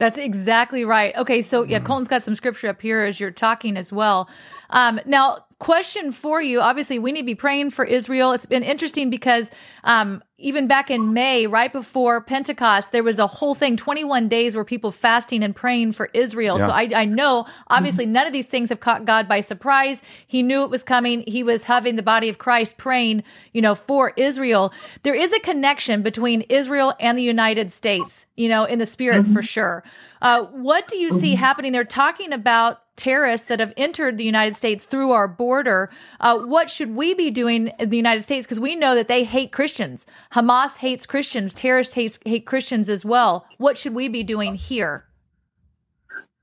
That's 0.00 0.18
exactly 0.18 0.84
right. 0.84 1.14
Okay, 1.16 1.42
so 1.42 1.62
yeah, 1.62 1.78
mm-hmm. 1.78 1.86
Colton's 1.86 2.08
got 2.08 2.22
some 2.22 2.36
scripture 2.36 2.68
up 2.68 2.80
here 2.80 3.00
as 3.00 3.18
you're 3.18 3.32
talking 3.32 3.76
as 3.76 3.92
well. 3.92 4.28
Um, 4.70 5.00
now, 5.06 5.44
question 5.58 6.12
for 6.12 6.40
you 6.40 6.60
obviously 6.60 7.00
we 7.00 7.10
need 7.10 7.22
to 7.22 7.26
be 7.26 7.34
praying 7.34 7.68
for 7.68 7.84
israel 7.84 8.30
it's 8.30 8.46
been 8.46 8.62
interesting 8.62 9.10
because 9.10 9.50
um, 9.82 10.22
even 10.38 10.68
back 10.68 10.88
in 10.88 11.12
may 11.12 11.48
right 11.48 11.72
before 11.72 12.20
pentecost 12.20 12.92
there 12.92 13.02
was 13.02 13.18
a 13.18 13.26
whole 13.26 13.56
thing 13.56 13.76
21 13.76 14.28
days 14.28 14.54
where 14.54 14.64
people 14.64 14.92
fasting 14.92 15.42
and 15.42 15.56
praying 15.56 15.90
for 15.90 16.10
israel 16.14 16.58
yeah. 16.58 16.66
so 16.66 16.72
I, 16.72 16.88
I, 16.94 17.04
know 17.06 17.44
obviously 17.66 18.04
mm-hmm. 18.04 18.12
none 18.12 18.26
of 18.28 18.32
these 18.32 18.46
things 18.46 18.68
have 18.68 18.78
caught 18.78 19.04
god 19.04 19.26
by 19.26 19.40
surprise 19.40 20.00
he 20.28 20.44
knew 20.44 20.62
it 20.62 20.70
was 20.70 20.84
coming 20.84 21.24
he 21.26 21.42
was 21.42 21.64
having 21.64 21.96
the 21.96 22.04
body 22.04 22.28
of 22.28 22.38
christ 22.38 22.76
praying 22.76 23.24
you 23.52 23.60
know 23.60 23.74
for 23.74 24.12
israel 24.16 24.72
there 25.02 25.14
is 25.14 25.32
a 25.32 25.40
connection 25.40 26.02
between 26.02 26.42
israel 26.42 26.94
and 27.00 27.18
the 27.18 27.22
united 27.22 27.72
states 27.72 28.28
you 28.36 28.48
know 28.48 28.62
in 28.62 28.78
the 28.78 28.86
spirit 28.86 29.24
mm-hmm. 29.24 29.32
for 29.32 29.42
sure 29.42 29.82
uh, 30.22 30.44
what 30.46 30.86
do 30.86 30.96
you 30.96 31.10
see 31.10 31.32
mm-hmm. 31.32 31.40
happening 31.40 31.72
they're 31.72 31.84
talking 31.84 32.32
about 32.32 32.82
terrorists 32.98 33.48
that 33.48 33.60
have 33.60 33.72
entered 33.76 34.18
the 34.18 34.24
United 34.24 34.56
States 34.56 34.84
through 34.84 35.12
our 35.12 35.26
border. 35.26 35.88
Uh, 36.20 36.38
what 36.38 36.68
should 36.68 36.94
we 36.94 37.14
be 37.14 37.30
doing 37.30 37.72
in 37.78 37.88
the 37.88 37.96
United 37.96 38.22
States? 38.22 38.44
Because 38.44 38.60
we 38.60 38.74
know 38.74 38.94
that 38.94 39.08
they 39.08 39.24
hate 39.24 39.52
Christians. 39.52 40.04
Hamas 40.32 40.76
hates 40.76 41.06
Christians. 41.06 41.54
Terrorists 41.54 41.94
hate, 41.94 42.18
hate 42.26 42.44
Christians 42.44 42.88
as 42.90 43.04
well. 43.04 43.46
What 43.56 43.78
should 43.78 43.94
we 43.94 44.08
be 44.08 44.22
doing 44.22 44.56
here? 44.56 45.04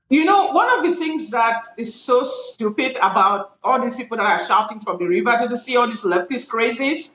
You 0.08 0.24
know, 0.24 0.52
one 0.52 0.72
of 0.72 0.84
the 0.84 0.94
things 0.94 1.30
that 1.30 1.64
is 1.76 1.94
so 1.94 2.22
stupid 2.24 2.96
about 2.96 3.56
all 3.62 3.80
these 3.80 3.96
people 3.96 4.16
that 4.16 4.26
are 4.26 4.38
shouting 4.38 4.80
from 4.80 4.98
the 4.98 5.06
river 5.06 5.36
to 5.42 5.48
the 5.48 5.58
sea, 5.58 5.76
all 5.76 5.86
these 5.86 6.04
leftist 6.04 6.48
crazies, 6.48 7.14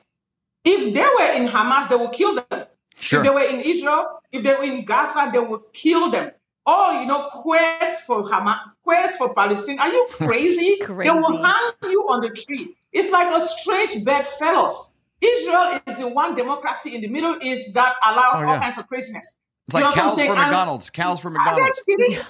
if 0.64 0.94
they 0.94 1.00
were 1.00 1.32
in 1.42 1.48
Hamas, 1.48 1.88
they 1.88 1.96
would 1.96 2.12
kill 2.12 2.34
them. 2.34 2.66
Sure. 2.98 3.18
If 3.18 3.24
they 3.24 3.30
were 3.30 3.42
in 3.42 3.60
Israel, 3.60 4.20
if 4.30 4.42
they 4.42 4.54
were 4.54 4.62
in 4.62 4.84
Gaza, 4.84 5.30
they 5.32 5.40
would 5.40 5.72
kill 5.72 6.10
them. 6.10 6.32
Oh, 6.64 7.00
you 7.00 7.06
know, 7.06 7.28
quest 7.30 8.06
for 8.06 8.22
Hamas, 8.22 8.58
quest 8.84 9.18
for 9.18 9.34
Palestine. 9.34 9.80
Are 9.80 9.88
you 9.88 10.06
crazy? 10.10 10.76
crazy? 10.82 11.10
They 11.10 11.16
will 11.16 11.42
hang 11.42 11.72
you 11.90 12.02
on 12.08 12.20
the 12.20 12.30
tree. 12.30 12.76
It's 12.92 13.10
like 13.10 13.32
a 13.32 13.44
strange 13.44 14.04
bedfellows. 14.04 14.92
Israel 15.20 15.80
is 15.86 15.98
the 15.98 16.08
one 16.08 16.34
democracy 16.34 16.94
in 16.94 17.00
the 17.00 17.08
Middle 17.08 17.36
East 17.40 17.74
that 17.74 17.94
allows 18.04 18.34
oh, 18.36 18.40
yeah. 18.40 18.52
all 18.54 18.60
kinds 18.60 18.78
of 18.78 18.88
craziness. 18.88 19.36
It's 19.68 19.76
you 19.76 19.84
like 19.84 19.94
cows 19.94 20.14
for 20.14 20.34
McDonald's. 20.34 20.90
Cows 20.90 21.20
for 21.20 21.30
McDonald's. 21.30 21.78
Are 21.78 21.84
they 21.86 21.96
kidding? 21.96 22.24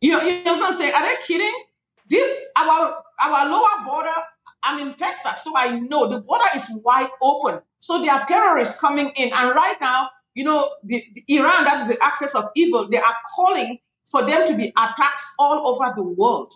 You 0.00 0.10
know, 0.12 0.22
you 0.22 0.44
know 0.44 0.54
what 0.54 0.70
I'm 0.70 0.74
saying? 0.74 0.92
Are 0.94 1.02
they 1.02 1.14
kidding? 1.26 1.54
This 2.08 2.44
our 2.56 3.02
our 3.22 3.50
lower 3.50 3.84
border. 3.86 4.10
I'm 4.62 4.86
in 4.86 4.94
Texas, 4.94 5.44
so 5.44 5.52
I 5.56 5.78
know 5.78 6.08
the 6.08 6.20
border 6.20 6.44
is 6.56 6.70
wide 6.84 7.10
open. 7.20 7.60
So 7.80 8.00
there 8.02 8.12
are 8.12 8.26
terrorists 8.26 8.80
coming 8.80 9.12
in, 9.14 9.30
and 9.34 9.54
right 9.54 9.76
now 9.80 10.08
you 10.34 10.44
know, 10.44 10.70
the, 10.82 11.02
the 11.14 11.24
Iran, 11.28 11.64
that 11.64 11.80
is 11.80 11.88
the 11.88 12.04
axis 12.04 12.34
of 12.34 12.44
evil, 12.54 12.88
they 12.90 12.98
are 12.98 13.14
calling 13.36 13.78
for 14.06 14.22
them 14.22 14.46
to 14.46 14.56
be 14.56 14.68
attacked 14.68 15.22
all 15.38 15.68
over 15.68 15.92
the 15.94 16.02
world. 16.02 16.52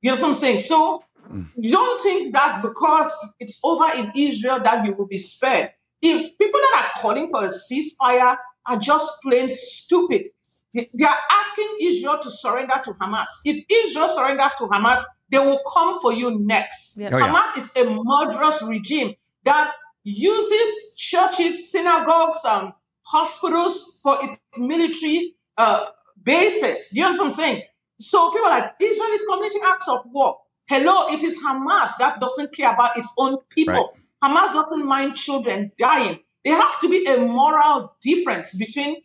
You 0.00 0.10
know 0.10 0.16
what 0.16 0.28
I'm 0.28 0.34
saying? 0.34 0.60
So 0.60 1.04
mm. 1.30 1.48
you 1.56 1.70
don't 1.70 2.00
think 2.02 2.32
that 2.34 2.62
because 2.62 3.12
it's 3.40 3.60
over 3.64 3.86
in 3.96 4.12
Israel 4.16 4.60
that 4.62 4.84
you 4.86 4.94
will 4.94 5.06
be 5.06 5.18
spared. 5.18 5.70
if 6.02 6.36
people 6.36 6.60
that 6.60 6.84
are 6.84 7.00
calling 7.00 7.30
for 7.30 7.44
a 7.44 7.48
ceasefire 7.48 8.36
are 8.66 8.78
just 8.78 9.22
plain 9.22 9.48
stupid, 9.48 10.28
they 10.74 10.90
they 10.94 11.04
are 11.04 11.18
asking 11.30 11.76
Israel 11.80 12.18
to 12.18 12.30
surrender 12.30 12.74
to 12.84 12.92
Hamas. 12.94 13.28
If 13.44 13.64
Israel 13.70 14.08
surrenders 14.08 14.54
to 14.58 14.64
Hamas, 14.66 15.02
they 15.30 15.38
will 15.38 15.60
come 15.72 16.00
for 16.00 16.12
you 16.12 16.40
next. 16.40 16.98
Yep. 16.98 17.12
Oh, 17.12 17.18
yeah. 17.18 17.32
Hamas 17.32 17.56
is 17.58 17.76
a 17.76 17.84
murderous 17.90 18.62
regime 18.62 19.14
that 19.44 19.72
uses 20.04 20.96
churches, 20.96 21.70
synagogues, 21.70 22.40
and 22.44 22.72
hospitals 23.04 24.00
for 24.02 24.18
its 24.22 24.38
military 24.58 25.34
uh, 25.56 25.86
bases. 26.22 26.90
Do 26.92 27.00
you 27.00 27.06
understand 27.06 27.30
what 27.30 27.38
I'm 27.40 27.54
saying? 27.54 27.62
So 28.00 28.32
people 28.32 28.48
are 28.48 28.60
like, 28.60 28.72
Israel 28.80 29.10
is 29.10 29.22
committing 29.28 29.62
acts 29.64 29.88
of 29.88 30.00
war. 30.06 30.38
Hello, 30.68 31.08
it 31.08 31.22
is 31.22 31.38
Hamas 31.42 31.98
that 31.98 32.20
doesn't 32.20 32.54
care 32.54 32.72
about 32.72 32.96
its 32.96 33.12
own 33.18 33.38
people. 33.50 33.94
Hamas 34.22 34.52
doesn't 34.54 34.86
mind 34.86 35.16
children 35.16 35.72
dying. 35.78 36.18
There 36.44 36.56
has 36.60 36.78
to 36.80 36.88
be 36.88 37.06
a 37.06 37.18
moral 37.18 37.94
difference 38.02 38.56
between 38.56 38.96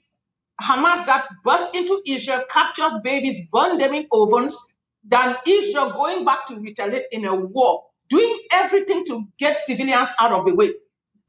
Hamas 0.62 1.06
that 1.06 1.28
bursts 1.44 1.76
into 1.76 2.02
Israel, 2.08 2.44
captures 2.50 2.94
babies, 3.04 3.42
burn 3.52 3.78
them 3.78 3.94
in 3.94 4.08
ovens, 4.12 4.76
than 5.04 5.36
Israel 5.48 5.92
going 5.92 6.26
back 6.26 6.48
to 6.48 6.60
retaliate 6.60 7.06
in 7.12 7.26
a 7.26 7.36
war, 7.36 7.86
doing 8.10 8.40
everything 8.52 9.06
to 9.06 9.28
get 9.38 9.58
civilians 9.58 10.10
out 10.20 10.32
of 10.32 10.46
the 10.48 10.56
way. 10.56 10.70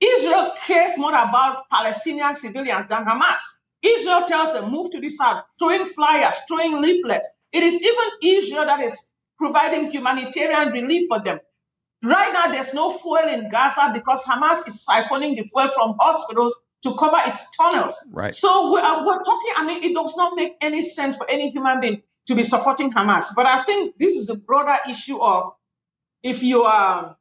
Israel 0.01 0.53
cares 0.65 0.97
more 0.99 1.11
about 1.11 1.69
Palestinian 1.71 2.35
civilians 2.35 2.87
than 2.89 3.05
Hamas. 3.05 3.41
Israel 3.83 4.27
tells 4.27 4.53
them, 4.53 4.71
move 4.71 4.91
to 4.93 5.01
the 5.01 5.11
south, 5.11 5.45
throwing 5.59 5.87
flyers, 5.87 6.37
throwing 6.49 6.81
leaflets. 6.83 7.29
It 7.53 7.63
is 7.63 7.75
even 7.83 8.37
Israel 8.37 8.67
that 8.67 8.81
is 8.81 9.11
providing 9.39 9.91
humanitarian 9.91 10.73
relief 10.73 11.09
for 11.09 11.21
them. 11.21 11.39
Right 12.03 12.33
now, 12.33 12.53
there's 12.53 12.75
no 12.75 12.91
fuel 12.91 13.29
in 13.29 13.51
Gaza 13.51 13.91
because 13.93 14.25
Hamas 14.25 14.67
is 14.69 14.87
siphoning 14.89 15.37
the 15.37 15.43
fuel 15.43 15.69
from 15.69 15.97
hospitals 15.99 16.61
to 16.85 16.95
cover 16.97 17.17
its 17.27 17.51
tunnels. 17.57 17.97
Right. 18.13 18.35
So 18.35 18.71
we're, 18.71 19.07
we're 19.07 19.25
talking, 19.25 19.53
I 19.57 19.65
mean, 19.67 19.83
it 19.83 19.95
does 19.95 20.17
not 20.17 20.37
make 20.37 20.55
any 20.61 20.83
sense 20.83 21.17
for 21.17 21.29
any 21.29 21.51
human 21.51 21.81
being 21.81 22.03
to 22.29 22.35
be 22.35 22.43
supporting 22.45 22.93
Hamas. 22.93 23.27
But 23.35 23.47
I 23.47 23.65
think 23.65 23.97
this 23.99 24.17
is 24.17 24.27
the 24.27 24.37
broader 24.37 24.77
issue 24.89 25.19
of 25.21 25.45
if 26.23 26.43
you 26.43 26.63
are, 26.63 27.17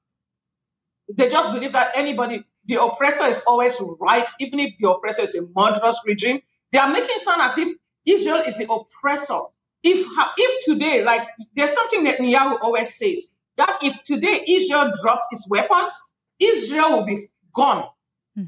they 1.11 1.29
just 1.29 1.53
believe 1.53 1.73
that 1.73 1.93
anybody, 1.95 2.43
the 2.67 2.81
oppressor 2.83 3.25
is 3.25 3.43
always 3.47 3.81
right, 3.99 4.27
even 4.39 4.59
if 4.59 4.73
the 4.79 4.89
oppressor 4.89 5.23
is 5.23 5.35
a 5.35 5.47
murderous 5.55 6.01
regime. 6.05 6.41
They 6.71 6.79
are 6.79 6.89
making 6.89 7.09
it 7.11 7.21
sound 7.21 7.41
as 7.41 7.57
if 7.57 7.77
Israel 8.05 8.43
is 8.45 8.57
the 8.57 8.71
oppressor. 8.71 9.39
If 9.83 10.05
if 10.37 10.65
today, 10.65 11.03
like 11.03 11.21
there's 11.55 11.73
something 11.73 12.03
that 12.03 12.17
Netanyahu 12.17 12.61
always 12.61 12.93
says 12.95 13.31
that 13.57 13.79
if 13.81 14.03
today 14.03 14.43
Israel 14.47 14.91
drops 15.01 15.27
its 15.31 15.49
weapons, 15.49 15.93
Israel 16.39 16.91
will 16.91 17.05
be 17.05 17.27
gone. 17.53 17.87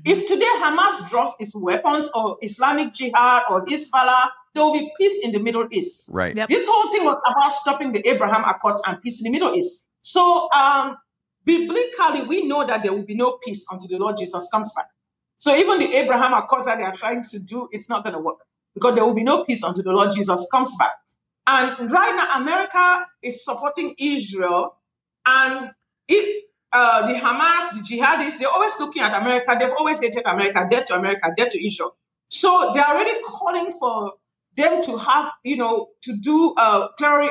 If 0.06 0.28
today 0.28 0.46
Hamas 0.46 1.10
drops 1.10 1.34
its 1.40 1.56
weapons 1.56 2.10
or 2.14 2.38
Islamic 2.44 2.94
Jihad 2.94 3.44
or 3.50 3.66
Hezbollah, 3.66 4.30
there 4.54 4.64
will 4.64 4.74
be 4.74 4.92
peace 4.98 5.24
in 5.24 5.32
the 5.32 5.40
Middle 5.40 5.68
East. 5.72 6.10
Right. 6.12 6.36
Yep. 6.36 6.48
This 6.48 6.68
whole 6.70 6.92
thing 6.92 7.06
was 7.06 7.20
about 7.26 7.52
stopping 7.54 7.92
the 7.92 8.08
Abraham 8.08 8.44
Accords 8.44 8.84
and 8.86 9.02
peace 9.02 9.20
in 9.20 9.24
the 9.24 9.32
Middle 9.32 9.56
East. 9.56 9.88
So, 10.02 10.48
um, 10.52 10.96
biblically, 11.50 12.28
we 12.28 12.48
know 12.48 12.66
that 12.68 12.84
there 12.84 12.94
will 12.94 13.06
be 13.06 13.16
no 13.16 13.40
peace 13.44 13.66
until 13.72 13.90
the 13.90 14.04
Lord 14.04 14.18
Jesus 14.18 14.48
comes 14.52 14.72
back. 14.76 14.88
So, 15.40 15.56
even 15.56 15.80
the 15.80 15.94
Abraham 15.96 16.34
Accords 16.34 16.68
that 16.68 16.78
they 16.78 16.84
are 16.86 16.94
trying 16.96 17.24
to 17.24 17.40
do, 17.40 17.70
it's 17.72 17.90
not 17.90 18.04
going 18.04 18.16
to 18.16 18.22
work 18.22 18.38
because 18.76 18.96
there 18.96 19.06
will 19.06 19.16
be 19.16 19.24
no 19.24 19.46
peace 19.46 19.64
until 19.64 19.84
the 19.84 19.92
Lord 19.92 20.12
Jesus 20.16 20.48
comes 20.52 20.76
back. 20.78 20.92
And 21.48 21.92
right 21.92 22.16
now, 22.16 22.42
America 22.44 23.08
is 23.24 23.44
supporting 23.46 23.96
Israel, 24.00 24.78
and 25.28 25.72
it, 26.08 26.46
uh, 26.74 27.08
the 27.08 27.16
Hamas, 27.20 27.72
the 27.74 27.82
jihadists, 27.98 28.40
they're 28.40 28.50
always 28.50 28.80
looking 28.80 29.02
at 29.02 29.20
America. 29.22 29.58
They've 29.60 29.74
always 29.78 30.00
hated 30.00 30.24
America, 30.28 30.68
dead 30.70 30.88
to 30.88 30.96
America, 30.96 31.32
dead 31.38 31.52
to 31.52 31.68
Israel. 31.68 31.96
So 32.30 32.74
they're 32.76 32.86
already 32.86 33.14
calling 33.26 33.72
for 33.72 34.14
them 34.58 34.84
to 34.84 34.98
have, 34.98 35.32
you 35.44 35.58
know, 35.58 35.90
to 36.04 36.18
do 36.22 36.56
uh, 36.58 36.90
terror, 37.00 37.30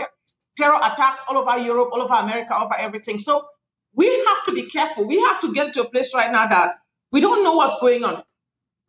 terror 0.56 0.78
attacks 0.78 1.24
all 1.28 1.38
over 1.38 1.58
Europe, 1.58 1.90
all 1.92 2.02
over 2.02 2.14
America, 2.14 2.54
all 2.56 2.66
over 2.66 2.76
everything. 2.78 3.20
So 3.20 3.46
we 3.94 4.06
have 4.06 4.44
to 4.46 4.52
be 4.52 4.68
careful. 4.68 5.06
We 5.06 5.20
have 5.20 5.40
to 5.42 5.52
get 5.52 5.74
to 5.74 5.82
a 5.82 5.90
place 5.90 6.14
right 6.14 6.30
now 6.30 6.48
that 6.48 6.76
we 7.12 7.20
don't 7.20 7.42
know 7.44 7.54
what's 7.54 7.80
going 7.80 8.04
on. 8.04 8.22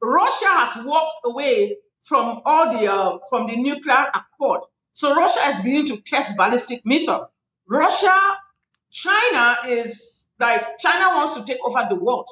Russia 0.01 0.47
has 0.47 0.85
walked 0.85 1.21
away 1.25 1.77
from 2.03 2.41
all 2.45 2.77
the 2.77 2.91
uh, 2.91 3.19
from 3.29 3.47
the 3.47 3.55
nuclear 3.55 4.11
accord. 4.13 4.61
So 4.93 5.15
Russia 5.15 5.39
is 5.49 5.57
beginning 5.63 5.87
to 5.87 6.01
test 6.01 6.37
ballistic 6.37 6.81
missiles. 6.85 7.27
Russia, 7.67 8.15
China 8.91 9.57
is 9.67 10.25
like 10.39 10.79
China 10.79 11.15
wants 11.15 11.35
to 11.35 11.45
take 11.45 11.59
over 11.65 11.85
the 11.89 11.95
world. 11.95 12.27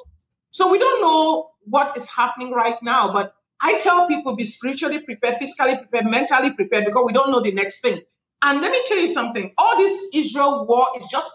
So 0.50 0.72
we 0.72 0.78
don't 0.78 1.00
know 1.00 1.50
what 1.64 1.96
is 1.96 2.10
happening 2.10 2.52
right 2.52 2.82
now, 2.82 3.12
but 3.12 3.34
I 3.60 3.78
tell 3.78 4.08
people 4.08 4.36
be 4.36 4.44
spiritually 4.44 5.00
prepared, 5.00 5.36
physically 5.36 5.76
prepared, 5.76 6.06
mentally 6.06 6.54
prepared 6.54 6.86
because 6.86 7.04
we 7.06 7.12
don't 7.12 7.30
know 7.30 7.40
the 7.40 7.52
next 7.52 7.80
thing. 7.80 8.00
And 8.40 8.60
let 8.60 8.70
me 8.72 8.82
tell 8.86 8.98
you 8.98 9.08
something. 9.08 9.52
All 9.58 9.76
this 9.76 10.10
Israel 10.14 10.66
war 10.66 10.88
is 10.96 11.06
just 11.08 11.30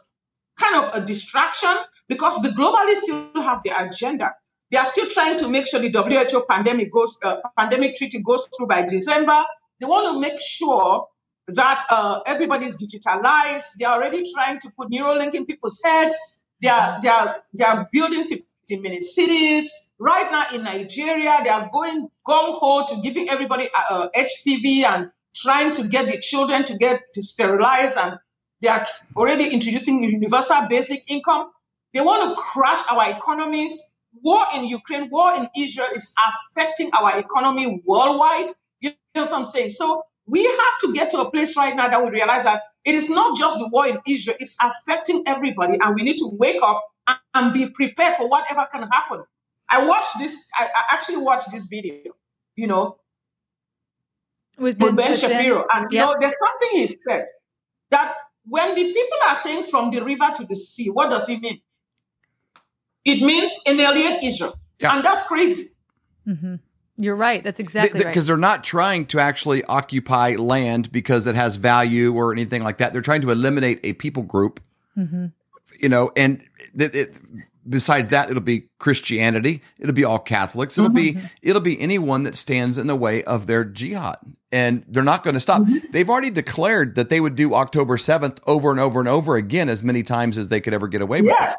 kind 0.60 0.75
of 0.83 1.03
a 1.03 1.05
distraction 1.05 1.75
because 2.07 2.41
the 2.41 2.50
globalists 2.50 3.03
still 3.03 3.41
have 3.41 3.62
their 3.63 3.88
agenda. 3.88 4.31
They 4.72 4.77
are 4.77 4.86
still 4.86 5.10
trying 5.10 5.38
to 5.39 5.48
make 5.48 5.67
sure 5.67 5.79
the 5.79 5.89
WHO 5.89 6.45
pandemic 6.50 6.91
goes, 6.91 7.17
uh, 7.24 7.38
pandemic 7.57 7.95
treaty 7.95 8.22
goes 8.22 8.48
through 8.57 8.67
by 8.67 8.83
December. 8.86 9.43
They 9.79 9.86
want 9.86 10.13
to 10.15 10.19
make 10.19 10.39
sure 10.41 11.07
that 11.48 11.86
uh, 11.89 12.22
everybody 12.25 12.67
is 12.67 12.77
digitalized. 12.77 13.74
They 13.77 13.86
are 13.86 13.95
already 14.01 14.24
trying 14.33 14.60
to 14.62 14.72
put 14.77 14.89
Neuralink 14.89 15.33
in 15.36 15.45
people's 15.45 15.79
heads. 15.83 16.15
They 16.62 16.69
are, 16.69 17.01
they 17.01 17.10
are, 17.10 17.36
they 17.53 17.63
are 17.63 17.89
building 17.91 18.24
15 18.24 18.81
minute 18.81 19.03
cities. 19.03 19.72
Right 20.00 20.31
now 20.31 20.45
in 20.55 20.63
Nigeria, 20.63 21.41
they 21.43 21.50
are 21.50 21.69
going 21.72 22.07
gung 22.27 22.57
ho 22.60 22.88
to 22.89 23.01
giving 23.01 23.29
everybody 23.29 23.67
uh, 23.89 24.07
HPV 24.15 24.83
and 24.86 25.12
trying 25.36 25.75
to 25.75 25.88
get 25.88 26.05
the 26.07 26.19
children 26.19 26.63
to 26.65 26.77
get 26.77 27.01
to 27.13 27.22
sterilize. 27.22 27.95
And 27.95 28.17
they 28.63 28.70
are 28.70 28.88
already 29.17 29.53
introducing 29.53 30.03
universal 30.03 30.67
basic 30.70 31.03
income. 31.10 31.51
They 31.93 32.01
want 32.01 32.36
to 32.38 32.41
crash 32.41 32.79
our 32.91 33.12
economies. 33.12 33.79
War 34.24 34.46
in 34.55 34.65
Ukraine, 34.65 35.10
war 35.12 35.36
in 35.36 35.50
Israel 35.58 35.89
is 35.96 36.15
affecting 36.55 36.91
our 36.93 37.20
economy 37.20 37.84
worldwide. 37.86 38.50
You 38.82 38.91
know 39.15 39.24
what 39.24 39.34
I'm 39.34 39.46
saying? 39.46 39.72
So 39.72 40.03
we 40.27 40.46
have 40.46 40.79
to 40.84 40.93
get 40.93 41.12
to 41.12 41.20
a 41.20 41.32
place 41.32 41.58
right 41.58 41.75
now 41.75 41.89
that 41.89 42.03
we 42.03 42.12
realize 42.12 42.46
that 42.46 42.63
it 42.86 42.96
is 42.96 43.10
not 43.10 43.38
just 43.38 43.60
the 43.60 43.70
war 43.70 43.88
in 43.88 44.00
Israel, 44.08 44.38
it's 44.39 44.58
affecting 44.63 45.24
everybody. 45.27 45.79
And 45.82 45.96
we 45.96 46.03
need 46.03 46.20
to 46.20 46.32
wake 46.34 46.62
up 46.63 46.84
and, 47.08 47.20
and 47.36 47.53
be 47.53 47.70
prepared 47.70 48.15
for 48.17 48.29
whatever 48.29 48.67
can 48.72 48.89
happen. 48.89 49.24
I 49.70 49.88
watched 49.88 50.20
this, 50.20 50.48
I, 50.58 50.65
I 50.65 50.96
actually 50.96 51.17
watched 51.17 51.51
this 51.51 51.67
video, 51.67 52.13
you 52.55 52.67
know, 52.67 52.98
With 54.58 54.79
with 54.79 54.96
Ben 54.96 55.17
Shapiro. 55.17 55.65
And 55.74 55.91
you 55.91 56.00
know, 56.00 56.15
there's 56.20 56.36
something 56.39 56.79
he 56.79 56.88
said 56.88 57.25
that 57.91 58.15
when 58.45 58.75
the 58.75 58.83
people 58.93 59.17
are 59.27 59.35
saying 59.35 59.63
from 59.63 59.91
the 59.91 60.01
river 60.03 60.29
to 60.38 60.45
the 60.45 60.55
sea, 60.55 60.89
what 60.89 61.09
does 61.09 61.29
it 61.29 61.41
mean? 61.41 61.62
It 63.05 63.21
means 63.21 63.51
in 63.65 63.79
annihilate 63.79 64.23
Israel. 64.23 64.55
Yeah. 64.79 64.95
And 64.95 65.05
that's 65.05 65.23
crazy. 65.23 65.69
You're 66.97 67.15
right. 67.15 67.43
That's 67.43 67.59
exactly 67.59 68.00
because 68.00 68.23
right. 68.23 68.27
they're 68.27 68.38
not 68.38 68.63
trying 68.63 69.07
to 69.07 69.19
actually 69.19 69.63
occupy 69.65 70.35
land 70.35 70.91
because 70.91 71.25
it 71.27 71.35
has 71.35 71.55
value 71.55 72.13
or 72.13 72.31
anything 72.31 72.63
like 72.63 72.77
that. 72.77 72.93
They're 72.93 73.01
trying 73.01 73.21
to 73.21 73.31
eliminate 73.31 73.79
a 73.83 73.93
people 73.93 74.23
group, 74.23 74.59
Mm-hmm. 74.97 75.25
you 75.79 75.89
know, 75.89 76.12
and 76.15 76.43
it, 76.75 76.95
it, 76.95 77.15
besides 77.67 78.12
that, 78.12 78.29
it'll 78.29 78.41
be 78.41 78.70
Christianity, 78.79 79.62
it'll 79.79 79.93
be 79.93 80.03
all 80.03 80.20
Catholics, 80.20 80.77
it'll 80.77 80.89
Mm-hmm. 80.89 81.20
be 81.20 81.25
it'll 81.41 81.62
be 81.62 81.79
anyone 81.79 82.24
that 82.24 82.36
stands 82.36 82.77
in 82.77 82.88
the 82.88 82.96
way 82.96 83.24
of 83.24 83.48
their 83.48 83.63
jihad, 83.63 84.17
and 84.51 84.84
they're 84.88 85.03
not 85.03 85.24
going 85.24 85.34
to 85.36 85.39
stop. 85.39 85.62
Mm-hmm. 85.63 85.91
They've 85.91 86.10
already 86.10 86.29
declared 86.29 86.96
that 86.96 87.10
they 87.10 87.20
would 87.22 87.36
do 87.36 87.53
October 87.53 87.98
seventh 87.98 88.39
over 88.48 88.72
and 88.72 88.79
over 88.79 89.00
and 89.00 89.10
over 89.10 89.36
again 89.36 89.70
as 89.70 89.84
many 89.84 90.03
times 90.03 90.38
as 90.38 90.50
they 90.50 90.62
could 90.62 90.74
ever 90.74 90.88
get 90.88 91.01
away 91.01 91.22
with 91.22 91.32
it. 91.32 91.55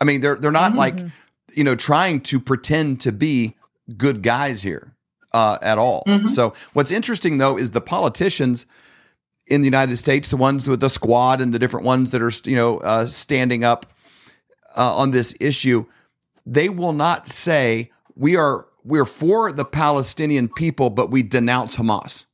I 0.00 0.04
mean, 0.04 0.20
they're 0.20 0.36
they're 0.36 0.50
not 0.50 0.70
Mm-hmm. 0.72 0.78
like 0.78 0.98
you 1.54 1.64
know 1.64 1.76
trying 1.76 2.20
to 2.22 2.40
pretend 2.40 3.00
to 3.02 3.12
be 3.12 3.54
good 3.96 4.22
guys 4.22 4.62
here 4.62 4.94
uh, 5.32 5.58
at 5.62 5.78
all. 5.78 6.02
So 6.28 6.54
what's 6.72 6.90
interesting 6.90 7.38
though 7.38 7.56
is 7.58 7.70
the 7.72 7.80
politicians 7.80 8.66
in 9.46 9.60
the 9.60 9.66
United 9.66 9.96
States, 9.98 10.28
the 10.30 10.36
ones 10.38 10.66
with 10.66 10.80
the 10.80 10.88
squad 10.88 11.40
and 11.40 11.52
the 11.52 11.58
different 11.58 11.84
ones 11.86 12.10
that 12.12 12.22
are 12.22 12.32
you 12.48 12.56
know 12.56 12.78
uh, 12.78 13.06
standing 13.06 13.62
up 13.62 13.86
uh, 14.76 14.96
on 14.96 15.10
this 15.10 15.34
issue, 15.40 15.86
they 16.46 16.68
will 16.68 16.92
not 16.92 17.28
say 17.28 17.90
we 18.16 18.36
are 18.36 18.66
we're 18.84 19.06
for 19.06 19.50
the 19.50 19.64
Palestinian 19.64 20.48
people, 20.48 20.90
but 20.90 21.10
we 21.10 21.22
denounce 21.22 21.76
Hamas. 21.76 22.26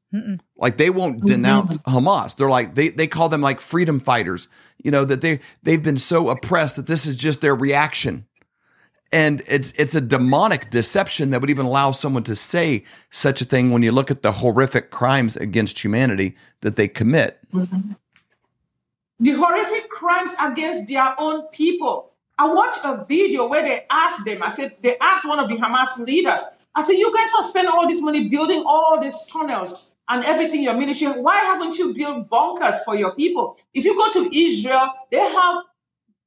Like 0.57 0.77
they 0.77 0.91
won't 0.91 1.25
denounce 1.25 1.77
Hamas. 1.79 2.35
They're 2.37 2.51
like 2.51 2.75
they 2.75 2.89
they 2.89 3.07
call 3.07 3.29
them 3.29 3.41
like 3.41 3.61
freedom 3.61 4.01
fighters. 4.01 4.49
You 4.83 4.91
know 4.91 5.05
that 5.05 5.21
they 5.21 5.39
they've 5.63 5.83
been 5.83 5.99
so 5.99 6.29
oppressed 6.31 6.77
that 6.77 6.89
this 6.89 7.07
is 7.07 7.17
just 7.17 7.41
their 7.41 7.55
reaction. 7.55 8.27
And 9.13 9.43
it's 9.47 9.71
it's 9.73 9.95
a 9.95 10.01
demonic 10.01 10.71
deception 10.71 11.31
that 11.31 11.41
would 11.41 11.51
even 11.51 11.67
allow 11.67 11.93
someone 11.93 12.25
to 12.25 12.35
say 12.35 12.85
such 13.11 13.41
a 13.41 13.45
thing 13.45 13.71
when 13.71 13.83
you 13.83 13.93
look 13.93 14.11
at 14.11 14.23
the 14.23 14.33
horrific 14.33 14.91
crimes 14.91 15.37
against 15.37 15.83
humanity 15.83 16.37
that 16.63 16.77
they 16.77 16.89
commit. 16.89 17.39
the 19.21 19.33
horrific 19.33 19.91
crimes 19.91 20.33
against 20.41 20.89
their 20.89 21.15
own 21.19 21.43
people. 21.53 22.13
I 22.41 22.47
watched 22.47 22.81
a 22.85 23.05
video 23.07 23.49
where 23.49 23.63
they 23.63 23.85
asked 23.91 24.25
them, 24.25 24.43
I 24.43 24.49
said, 24.49 24.73
they 24.83 24.97
asked 24.97 25.29
one 25.29 25.41
of 25.41 25.51
the 25.51 25.57
Hamas 25.57 25.99
leaders, 25.99 26.41
I 26.75 26.81
said, 26.81 26.95
you 26.95 27.13
guys 27.15 27.29
are 27.39 27.43
spending 27.43 27.71
all 27.71 27.87
this 27.87 28.01
money 28.01 28.31
building 28.31 28.65
all 28.67 28.99
these 28.99 29.27
tunnels 29.27 29.95
and 30.09 30.25
everything, 30.25 30.63
your 30.63 30.73
military. 30.73 31.21
Why 31.21 31.37
haven't 31.37 31.77
you 31.77 31.93
built 31.93 32.31
bunkers 32.31 32.83
for 32.83 32.97
your 32.97 33.15
people? 33.15 33.59
If 33.75 33.85
you 33.85 33.95
go 33.95 34.11
to 34.13 34.35
Israel, 34.35 34.91
they 35.13 35.19
have, 35.19 35.57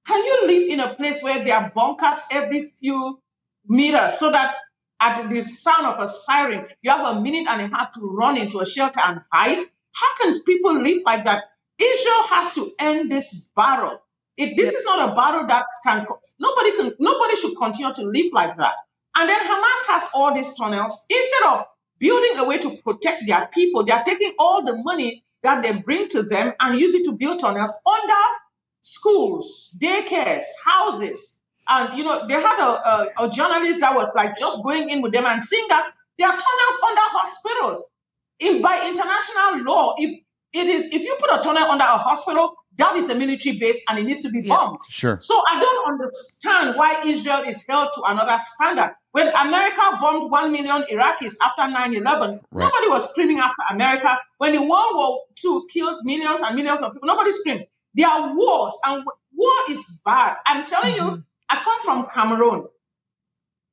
can 0.06 0.24
you 0.24 0.42
live 0.46 0.70
in 0.70 0.80
a 0.82 0.94
place 0.94 1.24
where 1.24 1.44
there 1.44 1.56
are 1.56 1.72
bunkers 1.74 2.22
every 2.30 2.62
few 2.62 3.20
meters 3.68 4.20
so 4.20 4.32
that 4.32 4.56
at 5.02 5.28
the 5.32 5.44
sound 5.44 5.88
of 5.88 6.00
a 6.00 6.06
siren, 6.06 6.68
you 6.84 6.92
have 6.92 7.18
a 7.18 7.22
minute 7.22 7.48
and 7.50 7.60
a 7.60 7.76
half 7.76 7.92
to 7.94 8.02
run 8.02 8.38
into 8.38 8.60
a 8.60 8.68
shelter 8.68 9.00
and 9.04 9.22
hide? 9.32 9.66
How 9.96 10.18
can 10.22 10.44
people 10.44 10.80
live 10.80 11.02
like 11.08 11.24
that? 11.24 11.46
Israel 11.82 12.24
has 12.30 12.54
to 12.54 12.70
end 12.80 13.12
this 13.12 13.50
battle. 13.56 14.00
It, 14.38 14.58
this 14.58 14.66
yep. 14.66 14.74
is 14.74 14.86
not 14.86 15.12
a 15.12 15.16
battle 15.16 15.48
that 15.48 15.66
can 15.86 16.06
nobody 16.40 16.72
can 16.76 16.94
nobody 17.00 17.36
should 17.36 17.56
continue 17.58 17.94
to 17.94 18.04
live 18.04 18.34
like 18.34 18.58
that. 18.58 18.76
And 19.16 19.30
then 19.30 19.40
Hamas 19.40 19.88
has 19.88 20.10
all 20.16 20.34
these 20.34 20.56
tunnels. 20.56 21.06
Instead 21.10 21.50
of 21.50 21.66
building 22.00 22.40
a 22.40 22.48
way 22.48 22.58
to 22.60 22.78
protect 22.84 23.28
their 23.28 23.48
people, 23.54 23.84
they 23.84 23.94
are 23.94 24.04
taking 24.04 24.34
all 24.40 24.64
the 24.64 24.76
money 24.84 25.24
that 25.44 25.62
they 25.62 25.80
bring 25.82 26.10
to 26.10 26.24
them 26.24 26.54
and 26.60 26.80
use 26.80 26.96
it 26.96 27.06
to 27.06 27.12
build 27.14 27.40
tunnels 27.42 27.74
under 27.86 28.24
schools, 28.82 29.78
daycares, 29.80 30.44
houses. 30.66 31.40
And 31.70 31.98
you 31.98 32.04
know, 32.04 32.28
they 32.28 32.34
had 32.34 32.60
a, 32.60 32.70
a, 32.70 33.26
a 33.26 33.30
journalist 33.30 33.82
that 33.82 33.96
was 33.96 34.12
like 34.16 34.38
just 34.38 34.64
going 34.64 34.90
in 34.90 35.02
with 35.02 35.14
them 35.14 35.26
and 35.26 35.42
seeing 35.42 35.68
that 35.70 35.92
there 36.18 36.28
are 36.28 36.38
tunnels 36.38 36.80
under 36.90 37.02
hospitals. 37.02 37.84
If 38.40 38.62
by 38.62 38.88
international 38.88 39.64
law, 39.64 39.96
if 39.98 40.20
it 40.54 40.68
is 40.68 40.94
if 40.94 41.04
you 41.04 41.16
put 41.20 41.40
a 41.40 41.44
tunnel 41.44 41.64
under 41.64 41.84
a 41.84 41.98
hospital, 41.98 42.53
that 42.78 42.96
is 42.96 43.10
a 43.10 43.16
military 43.16 43.58
base 43.60 43.84
and 43.88 44.00
it 44.00 44.06
needs 44.06 44.22
to 44.22 44.30
be 44.30 44.42
bombed. 44.42 44.80
Yeah, 44.82 44.90
sure. 44.90 45.18
So 45.20 45.40
I 45.48 45.60
don't 45.60 45.94
understand 45.94 46.76
why 46.76 47.04
Israel 47.06 47.44
is 47.46 47.66
held 47.68 47.90
to 47.96 48.02
another 48.04 48.38
standard. 48.40 48.96
When 49.12 49.28
America 49.28 49.82
bombed 50.02 50.32
1 50.32 50.52
million 50.52 50.84
Iraqis 50.92 51.36
after 51.42 51.68
9 51.70 51.96
11, 51.96 52.40
right. 52.52 52.64
nobody 52.64 52.90
was 52.90 53.10
screaming 53.12 53.38
after 53.38 53.62
America. 53.70 54.18
When 54.38 54.54
the 54.54 54.62
World 54.62 54.96
War 54.96 55.22
II 55.44 55.62
killed 55.72 56.00
millions 56.04 56.42
and 56.42 56.56
millions 56.56 56.82
of 56.82 56.94
people, 56.94 57.08
nobody 57.08 57.32
screamed. 57.32 57.66
There 57.94 58.08
are 58.08 58.36
wars, 58.36 58.76
and 58.88 59.06
war 59.36 59.52
is 59.70 60.02
bad. 60.04 60.38
I'm 60.48 60.66
telling 60.66 60.94
mm-hmm. 60.94 61.16
you, 61.16 61.24
I 61.48 61.58
come 61.58 61.82
from 61.82 62.08
Cameroon, 62.12 62.66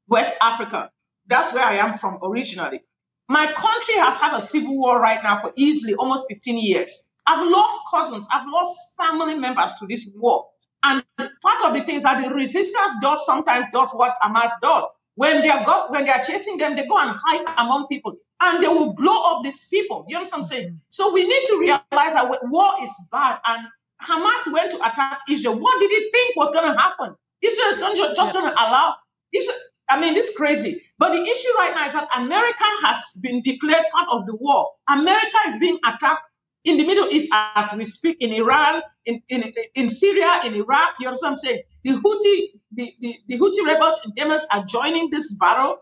West 0.08 0.36
Africa. 0.42 0.90
That's 1.26 1.54
where 1.54 1.64
I 1.64 1.74
am 1.74 1.96
from 1.96 2.18
originally. 2.22 2.82
My 3.28 3.46
country 3.46 3.94
has 3.94 4.20
had 4.20 4.36
a 4.36 4.40
civil 4.42 4.78
war 4.78 5.00
right 5.00 5.22
now 5.22 5.36
for 5.40 5.52
easily 5.56 5.94
almost 5.94 6.26
15 6.28 6.58
years. 6.58 7.08
I've 7.26 7.46
lost 7.46 7.78
cousins, 7.90 8.26
I've 8.32 8.46
lost 8.48 8.76
family 8.96 9.34
members 9.34 9.72
to 9.74 9.86
this 9.86 10.08
war. 10.14 10.46
And 10.82 11.04
part 11.18 11.64
of 11.64 11.74
the 11.74 11.82
things 11.82 12.04
that 12.04 12.22
the 12.22 12.34
resistance 12.34 12.92
does 13.02 13.24
sometimes 13.26 13.66
does 13.72 13.92
what 13.92 14.16
Hamas 14.22 14.50
does. 14.62 14.86
When 15.14 15.42
they 15.42 15.50
are 15.50 15.64
got, 15.64 15.90
when 15.90 16.04
they 16.04 16.10
are 16.10 16.22
chasing 16.24 16.56
them, 16.56 16.76
they 16.76 16.86
go 16.86 16.96
and 16.98 17.10
hide 17.12 17.44
among 17.58 17.88
people, 17.88 18.16
and 18.40 18.62
they 18.62 18.68
will 18.68 18.94
blow 18.94 19.36
up 19.36 19.44
these 19.44 19.66
people. 19.68 20.06
You 20.08 20.16
understand 20.16 20.42
what 20.42 20.46
I'm 20.46 20.50
saying? 20.50 20.68
Mm-hmm. 20.68 20.76
So 20.88 21.12
we 21.12 21.28
need 21.28 21.44
to 21.46 21.58
realize 21.60 22.14
that 22.14 22.38
war 22.44 22.72
is 22.80 22.90
bad, 23.12 23.38
and 23.46 23.66
Hamas 24.02 24.50
went 24.50 24.70
to 24.70 24.78
attack 24.78 25.20
Israel. 25.28 25.58
What 25.58 25.78
did 25.78 25.90
he 25.90 26.10
think 26.10 26.36
was 26.36 26.52
going 26.52 26.72
to 26.72 26.78
happen? 26.80 27.14
Israel 27.42 27.68
is 27.68 27.78
going 27.78 27.96
to, 27.96 28.14
just 28.14 28.34
yeah. 28.34 28.40
going 28.40 28.50
to 28.50 28.58
allow. 28.58 28.96
Israel, 29.34 29.58
I 29.90 30.00
mean, 30.00 30.14
this 30.14 30.28
is 30.28 30.36
crazy. 30.36 30.80
But 30.98 31.12
the 31.12 31.20
issue 31.20 31.48
right 31.58 31.72
now 31.74 31.86
is 31.86 31.92
that 31.92 32.08
America 32.16 32.64
has 32.84 33.12
been 33.20 33.42
declared 33.42 33.84
part 33.92 34.08
of 34.10 34.26
the 34.26 34.36
war. 34.36 34.70
America 34.88 35.36
is 35.48 35.58
being 35.58 35.78
attacked 35.84 36.26
in 36.64 36.76
the 36.76 36.86
Middle 36.86 37.08
East 37.08 37.30
as 37.32 37.72
we 37.76 37.84
speak, 37.86 38.18
in 38.20 38.32
Iran, 38.32 38.82
in, 39.06 39.22
in, 39.28 39.52
in 39.74 39.90
Syria, 39.90 40.42
in 40.44 40.54
Iraq. 40.54 40.94
You 41.00 41.08
understand 41.08 41.32
what 41.32 41.36
I'm 41.36 41.36
saying? 41.36 41.62
The 41.84 41.90
Houthi, 41.92 42.60
the, 42.72 42.92
the, 43.00 43.14
the 43.28 43.38
Houthi 43.38 43.66
rebels 43.66 44.00
in 44.04 44.12
Yemen 44.16 44.40
are 44.52 44.64
joining 44.64 45.10
this 45.10 45.34
battle. 45.34 45.78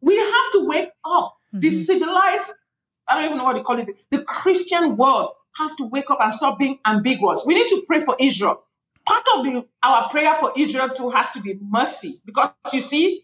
We 0.00 0.16
have 0.16 0.52
to 0.52 0.66
wake 0.66 0.90
up. 1.04 1.36
Mm-hmm. 1.48 1.60
The 1.60 1.70
civilized, 1.70 2.54
I 3.08 3.14
don't 3.16 3.24
even 3.26 3.38
know 3.38 3.44
what 3.44 3.56
they 3.56 3.62
call 3.62 3.78
it, 3.78 3.88
the 4.10 4.24
Christian 4.24 4.96
world 4.96 5.30
have 5.56 5.76
to 5.76 5.84
wake 5.84 6.10
up 6.10 6.18
and 6.20 6.34
stop 6.34 6.58
being 6.58 6.78
ambiguous. 6.84 7.44
We 7.46 7.54
need 7.54 7.68
to 7.68 7.84
pray 7.86 8.00
for 8.00 8.16
Israel. 8.18 8.64
Part 9.06 9.24
of 9.36 9.44
the, 9.44 9.64
our 9.84 10.08
prayer 10.08 10.34
for 10.34 10.52
Israel 10.56 10.88
too 10.90 11.10
has 11.10 11.30
to 11.32 11.40
be 11.40 11.56
mercy. 11.60 12.14
Because 12.24 12.50
you 12.72 12.80
see, 12.80 13.22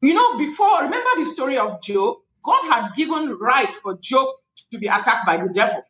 you 0.00 0.14
know, 0.14 0.38
before, 0.38 0.82
remember 0.82 1.10
the 1.16 1.26
story 1.26 1.58
of 1.58 1.82
Job? 1.82 2.18
God 2.44 2.62
had 2.72 2.94
given 2.94 3.36
right 3.40 3.68
for 3.68 3.96
Job 3.96 4.28
to 4.72 4.78
be 4.78 4.86
attacked 4.86 5.26
by 5.26 5.36
the 5.36 5.50
devil. 5.52 5.82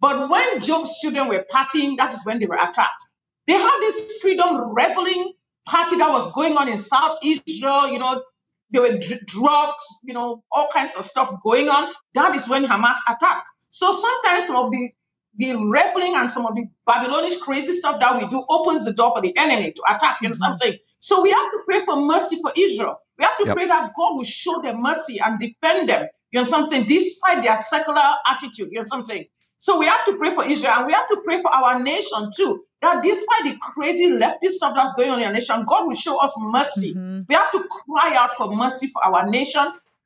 But 0.00 0.30
when 0.30 0.62
Job's 0.62 0.98
children 0.98 1.28
were 1.28 1.44
partying, 1.50 1.98
that 1.98 2.14
is 2.14 2.24
when 2.24 2.38
they 2.38 2.46
were 2.46 2.56
attacked. 2.56 3.02
They 3.46 3.52
had 3.52 3.78
this 3.80 4.18
freedom 4.20 4.74
reveling 4.74 5.32
party 5.66 5.96
that 5.96 6.10
was 6.10 6.32
going 6.32 6.56
on 6.56 6.68
in 6.68 6.78
South 6.78 7.18
Israel. 7.22 7.88
You 7.88 7.98
know, 7.98 8.22
there 8.70 8.82
were 8.82 8.98
dr- 8.98 9.26
drugs, 9.26 9.84
you 10.04 10.14
know, 10.14 10.42
all 10.50 10.68
kinds 10.72 10.96
of 10.96 11.04
stuff 11.04 11.42
going 11.42 11.68
on. 11.68 11.92
That 12.14 12.34
is 12.34 12.48
when 12.48 12.64
Hamas 12.64 12.96
attacked. 13.08 13.48
So 13.70 13.92
sometimes 13.92 14.46
some 14.46 14.56
of 14.64 14.70
the 14.70 14.90
the 15.36 15.54
reveling 15.54 16.16
and 16.16 16.30
some 16.30 16.44
of 16.44 16.54
the 16.56 16.64
Babylonish 16.86 17.38
crazy 17.38 17.72
stuff 17.72 18.00
that 18.00 18.20
we 18.20 18.28
do 18.28 18.44
opens 18.48 18.84
the 18.84 18.92
door 18.92 19.12
for 19.14 19.22
the 19.22 19.32
enemy 19.36 19.72
to 19.72 19.82
attack. 19.88 20.16
You 20.20 20.28
know 20.28 20.34
what 20.38 20.48
I'm 20.48 20.52
mm-hmm. 20.54 20.58
saying? 20.58 20.78
So 20.98 21.22
we 21.22 21.30
have 21.30 21.38
to 21.38 21.58
pray 21.64 21.80
for 21.84 21.96
mercy 22.04 22.36
for 22.42 22.52
Israel. 22.56 22.96
We 23.16 23.24
have 23.24 23.38
to 23.38 23.46
yep. 23.46 23.56
pray 23.56 23.66
that 23.66 23.92
God 23.96 24.16
will 24.16 24.24
show 24.24 24.60
them 24.60 24.82
mercy 24.82 25.20
and 25.24 25.38
defend 25.38 25.88
them 25.88 26.08
you 26.32 26.38
understand 26.38 26.62
what 26.62 26.66
I'm 26.66 26.70
saying? 26.70 26.86
Despite 26.86 27.42
their 27.42 27.56
secular 27.56 28.02
attitude. 28.26 28.68
You 28.70 28.78
understand 28.78 28.90
what 28.90 28.96
I'm 28.98 29.02
saying? 29.02 29.24
So 29.58 29.78
we 29.78 29.86
have 29.86 30.04
to 30.06 30.16
pray 30.16 30.34
for 30.34 30.44
Israel 30.44 30.72
and 30.78 30.86
we 30.86 30.92
have 30.92 31.08
to 31.08 31.20
pray 31.24 31.42
for 31.42 31.52
our 31.52 31.82
nation 31.82 32.30
too. 32.34 32.64
That 32.80 33.02
despite 33.02 33.44
the 33.44 33.58
crazy 33.60 34.10
leftist 34.10 34.52
stuff 34.52 34.74
that's 34.74 34.94
going 34.94 35.10
on 35.10 35.20
in 35.20 35.26
our 35.26 35.32
nation, 35.32 35.64
God 35.66 35.86
will 35.86 35.94
show 35.94 36.18
us 36.18 36.34
mercy. 36.40 36.94
Mm-hmm. 36.94 37.22
We 37.28 37.34
have 37.34 37.52
to 37.52 37.64
cry 37.68 38.16
out 38.16 38.34
for 38.34 38.54
mercy 38.56 38.86
for 38.86 39.04
our 39.04 39.28
nation. 39.28 39.62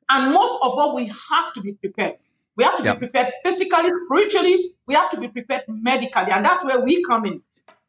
And 0.09 0.33
most 0.33 0.59
of 0.61 0.77
all, 0.77 0.93
we 0.93 1.05
have 1.05 1.53
to 1.53 1.61
be 1.61 1.71
prepared. 1.71 2.17
We 2.57 2.65
have 2.65 2.77
to 2.77 2.83
yep. 2.83 2.99
be 2.99 3.07
prepared 3.07 3.31
physically, 3.43 3.91
spiritually. 4.05 4.71
We 4.87 4.93
have 4.95 5.09
to 5.11 5.19
be 5.19 5.29
prepared 5.29 5.63
medically. 5.67 6.31
And 6.31 6.43
that's 6.43 6.63
where 6.65 6.83
we 6.83 7.03
come 7.03 7.25
in. 7.25 7.41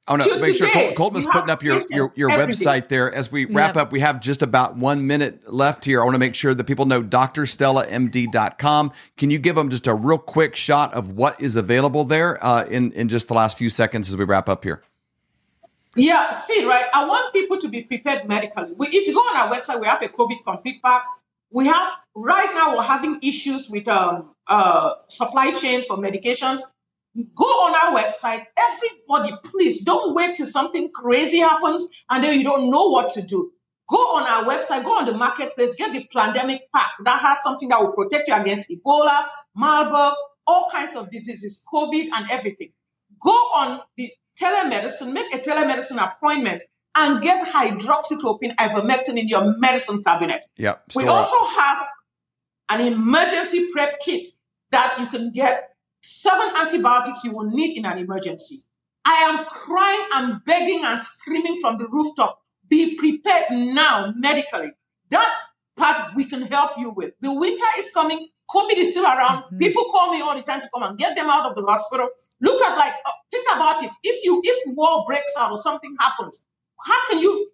I 0.09 0.13
want 0.13 0.23
to 0.23 0.39
make 0.39 0.57
sure 0.57 0.71
Col- 0.71 0.93
Colton's 0.93 1.27
putting 1.27 1.51
up 1.51 1.63
your 1.65 1.79
your, 1.91 2.13
your 2.15 2.31
website 2.31 2.89
there. 2.89 3.13
As 3.13 3.33
we 3.33 3.45
wrap 3.45 3.75
yep. 3.75 3.87
up, 3.87 3.93
we 3.93 4.01
have 4.01 4.21
just 4.21 4.41
about 4.41 4.77
one 4.77 5.07
minute 5.07 5.53
left 5.53 5.85
here. 5.85 6.01
I 6.01 6.05
want 6.05 6.15
to 6.15 6.21
make 6.21 6.37
sure 6.37 6.55
that 6.55 6.65
people 6.65 6.87
know 6.87 7.03
drstellamd.com. 7.03 8.93
Can 9.17 9.31
you 9.31 9.39
give 9.39 9.57
them 9.57 9.69
just 9.69 9.87
a 9.87 9.95
real 9.95 10.19
quick 10.19 10.55
shot 10.55 10.95
of 10.95 11.13
what 11.13 11.41
is 11.41 11.57
available 11.57 12.05
there 12.05 12.43
uh, 12.45 12.65
in 12.67 12.93
in 12.93 13.09
just 13.09 13.27
the 13.27 13.35
last 13.35 13.59
few 13.59 13.69
seconds 13.69 14.09
as 14.09 14.17
we 14.17 14.25
wrap 14.25 14.49
up 14.49 14.63
here? 14.63 14.83
Yeah, 15.97 16.31
see, 16.33 16.65
right. 16.67 16.85
I 16.93 17.07
want 17.07 17.33
people 17.33 17.57
to 17.59 17.69
be 17.69 17.83
prepared 17.83 18.29
medically. 18.29 18.75
We, 18.77 18.89
if 18.89 19.07
you 19.07 19.15
go 19.15 19.21
on 19.21 19.37
our 19.37 19.53
website, 19.53 19.81
we 19.81 19.87
have 19.87 20.03
a 20.03 20.09
COVID 20.09 20.45
complete 20.47 20.83
pack. 20.83 21.05
We 21.51 21.67
have 21.67 21.91
right 22.15 22.51
now 22.55 22.77
we're 22.77 22.83
having 22.83 23.19
issues 23.23 23.71
with 23.71 23.89
um, 23.89 24.35
uh, 24.47 24.95
supply 25.09 25.53
chains 25.53 25.87
for 25.87 25.97
medications. 25.97 26.61
Go 27.35 27.45
on 27.45 27.75
our 27.75 28.03
website. 28.03 28.45
Everybody, 28.57 29.33
please 29.45 29.85
don't 29.85 30.15
wait 30.15 30.37
till 30.37 30.47
something 30.47 30.91
crazy 30.95 31.39
happens 31.39 31.89
and 32.11 32.23
then 32.23 32.39
you 32.39 32.45
don't 32.45 32.71
know 32.71 32.89
what 32.89 33.11
to 33.11 33.23
do. 33.23 33.53
Go 33.89 33.97
on 33.97 34.25
our 34.25 34.45
website, 34.51 34.85
go 34.85 34.99
on 34.99 35.07
the 35.07 35.13
marketplace, 35.13 35.77
get 35.77 35.93
the 35.93 36.07
pandemic 36.15 36.63
pack 36.75 36.91
that 37.05 37.21
has 37.21 37.43
something 37.43 37.69
that 37.69 37.81
will 37.81 37.93
protect 37.93 38.29
you 38.29 38.35
against 38.35 38.69
Ebola, 38.69 39.27
Marburg, 39.55 40.15
all 40.47 40.69
kinds 40.71 40.97
of 40.97 41.11
diseases, 41.11 41.65
COVID, 41.73 42.09
and 42.13 42.31
everything. 42.31 42.73
Go 43.23 43.31
on 43.31 43.81
the 43.97 44.11
telemedicine, 44.41 45.13
make 45.13 45.33
a 45.33 45.39
telemedicine 45.39 46.03
appointment, 46.03 46.63
and 46.97 47.23
get 47.23 47.47
hydroxychloroquine, 47.47 48.57
ivermectin 48.57 49.19
in 49.19 49.29
your 49.29 49.57
medicine 49.57 50.03
cabinet. 50.03 50.45
Yep. 50.57 50.83
We 50.95 51.05
also 51.07 51.37
up. 51.37 51.49
have 51.57 51.89
an 52.71 52.93
emergency 52.93 53.71
prep 53.73 54.01
kit 54.01 54.27
that 54.73 54.97
you 54.99 55.07
can 55.07 55.33
get 55.33 55.76
seven 56.07 56.49
antibiotics 56.57 57.25
you 57.25 57.33
will 57.33 57.51
need 57.51 57.77
in 57.77 57.85
an 57.85 57.99
emergency. 57.99 58.59
I 59.05 59.15
am 59.29 59.45
crying 59.47 60.07
and 60.15 60.45
begging 60.45 60.85
and 60.85 60.99
screaming 61.01 61.57
from 61.61 61.79
the 61.79 61.87
rooftop. 61.89 62.41
Be 62.69 62.97
prepared 62.97 63.51
now 63.51 64.13
medically. 64.17 64.73
That 65.11 65.33
part 65.77 66.15
we 66.15 66.25
can 66.25 66.43
help 66.43 66.73
you 66.79 66.91
with. 66.91 67.15
The 67.21 67.33
winter 67.33 67.65
is 67.79 67.91
coming. 67.93 68.29
COVID 68.51 68.77
is 68.77 68.91
still 68.91 69.05
around. 69.05 69.43
Mm-hmm. 69.45 69.59
People 69.59 69.85
call 69.91 70.13
me 70.13 70.21
all 70.21 70.37
the 70.37 70.43
time 70.43 70.61
to 70.61 70.69
come 70.73 70.85
and 70.85 70.99
get 70.99 71.17
them 71.17 71.29
out 71.29 71.51
of 71.51 71.57
the 71.57 71.65
hospital. 71.65 72.09
Look 72.41 72.63
at 72.63 72.77
like, 72.77 72.95
uh, 73.05 73.11
think 73.33 73.47
about 73.55 73.83
it. 73.83 73.91
If 74.03 74.25
you, 74.25 74.41
if 74.45 74.75
war 74.77 75.05
breaks 75.07 75.35
out 75.39 75.51
or 75.51 75.59
something 75.59 75.95
happens, 75.99 76.45
how 76.85 77.07
can 77.11 77.21
you, 77.21 77.51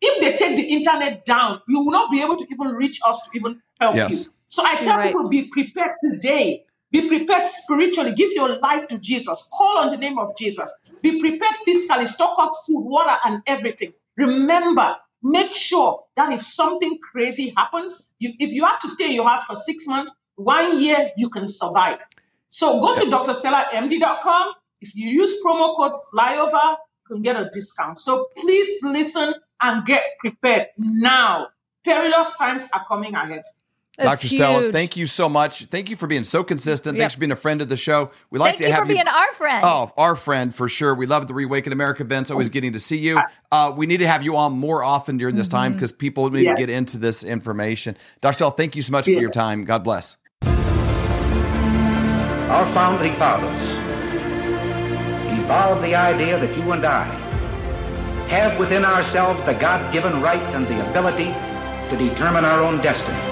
if 0.00 0.20
they 0.20 0.36
take 0.36 0.56
the 0.56 0.74
internet 0.74 1.24
down, 1.24 1.60
you 1.68 1.84
will 1.84 1.92
not 1.92 2.10
be 2.10 2.20
able 2.22 2.36
to 2.36 2.46
even 2.50 2.68
reach 2.68 2.98
us 3.06 3.20
to 3.28 3.38
even 3.38 3.60
help 3.80 3.94
yes. 3.94 4.10
you. 4.10 4.32
So 4.48 4.64
I 4.64 4.76
tell 4.76 4.96
right. 4.96 5.08
people, 5.12 5.28
be 5.28 5.44
prepared 5.44 5.92
today. 6.04 6.64
Be 6.92 7.08
prepared 7.08 7.46
spiritually. 7.46 8.14
Give 8.14 8.32
your 8.32 8.58
life 8.60 8.88
to 8.90 8.98
Jesus. 9.00 9.48
Call 9.56 9.78
on 9.80 9.90
the 9.90 9.98
name 9.98 10.18
of 10.18 10.36
Jesus. 10.36 10.72
Be 11.02 11.20
prepared 11.20 11.56
physically. 11.64 12.06
Stock 12.08 12.36
up 12.38 12.52
food, 12.66 12.82
water, 12.82 13.16
and 13.26 13.42
everything. 13.46 13.94
Remember, 14.18 14.96
make 15.22 15.54
sure 15.54 16.04
that 16.16 16.32
if 16.32 16.42
something 16.42 16.98
crazy 17.00 17.54
happens, 17.56 18.08
you, 18.20 18.34
if 18.40 18.52
you 18.52 18.66
have 18.66 18.80
to 18.82 18.90
stay 18.90 19.06
in 19.06 19.12
your 19.14 19.28
house 19.28 19.44
for 19.46 19.56
six 19.56 19.88
months, 19.88 20.12
one 20.36 20.80
year, 20.82 21.10
you 21.18 21.30
can 21.30 21.48
survive. 21.48 22.00
So 22.50 22.80
go 22.80 22.96
to 22.96 23.02
drstellamd.com. 23.02 24.54
If 24.82 24.96
you 24.96 25.08
use 25.10 25.42
promo 25.44 25.76
code 25.76 25.94
flyover, 26.14 26.76
you 27.10 27.16
can 27.16 27.22
get 27.22 27.36
a 27.36 27.50
discount. 27.52 27.98
So 28.00 28.28
please 28.38 28.82
listen 28.84 29.34
and 29.62 29.86
get 29.86 30.04
prepared 30.20 30.68
now. 30.78 31.48
Perilous 31.84 32.36
times 32.38 32.68
are 32.74 32.84
coming 32.86 33.14
ahead. 33.14 33.44
Dr. 34.02 34.28
Stella, 34.28 34.72
thank 34.72 34.96
you 34.96 35.06
so 35.06 35.28
much. 35.28 35.64
Thank 35.66 35.90
you 35.90 35.96
for 35.96 36.06
being 36.06 36.24
so 36.24 36.44
consistent. 36.44 36.96
Yep. 36.96 37.00
Thanks 37.00 37.14
for 37.14 37.20
being 37.20 37.32
a 37.32 37.36
friend 37.36 37.62
of 37.62 37.68
the 37.68 37.76
show. 37.76 38.10
We 38.30 38.38
like 38.38 38.58
thank 38.58 38.58
to 38.58 38.64
have 38.64 38.70
you 38.70 38.74
have 38.74 38.86
for 38.86 38.92
you 38.92 38.96
being 38.96 39.08
our 39.08 39.32
friend. 39.34 39.64
Oh, 39.64 39.92
our 39.96 40.16
friend 40.16 40.54
for 40.54 40.68
sure. 40.68 40.94
We 40.94 41.06
love 41.06 41.28
the 41.28 41.34
Reawaken 41.34 41.72
America 41.72 42.02
events. 42.02 42.30
Always 42.30 42.48
getting 42.48 42.72
to 42.74 42.80
see 42.80 42.98
you. 42.98 43.18
Uh, 43.50 43.72
we 43.76 43.86
need 43.86 43.98
to 43.98 44.06
have 44.06 44.22
you 44.22 44.36
on 44.36 44.52
more 44.52 44.82
often 44.82 45.16
during 45.16 45.36
this 45.36 45.48
time 45.48 45.74
because 45.74 45.92
mm-hmm. 45.92 45.98
people 45.98 46.30
need 46.30 46.44
yes. 46.44 46.58
to 46.58 46.66
get 46.66 46.74
into 46.74 46.98
this 46.98 47.24
information. 47.24 47.96
Dr. 48.20 48.34
Stella, 48.34 48.52
thank 48.52 48.76
you 48.76 48.82
so 48.82 48.92
much 48.92 49.08
yeah. 49.08 49.16
for 49.16 49.20
your 49.20 49.30
time. 49.30 49.64
God 49.64 49.84
bless. 49.84 50.16
Our 52.52 52.70
founding 52.74 53.16
fathers 53.16 53.82
evolved 55.42 55.82
the 55.82 55.94
idea 55.94 56.38
that 56.38 56.56
you 56.56 56.72
and 56.72 56.84
I 56.84 57.04
have 58.28 58.58
within 58.58 58.84
ourselves 58.84 59.42
the 59.44 59.54
God-given 59.54 60.20
right 60.22 60.42
and 60.54 60.66
the 60.66 60.88
ability 60.90 61.34
to 61.90 61.96
determine 61.96 62.44
our 62.44 62.60
own 62.60 62.80
destiny. 62.82 63.31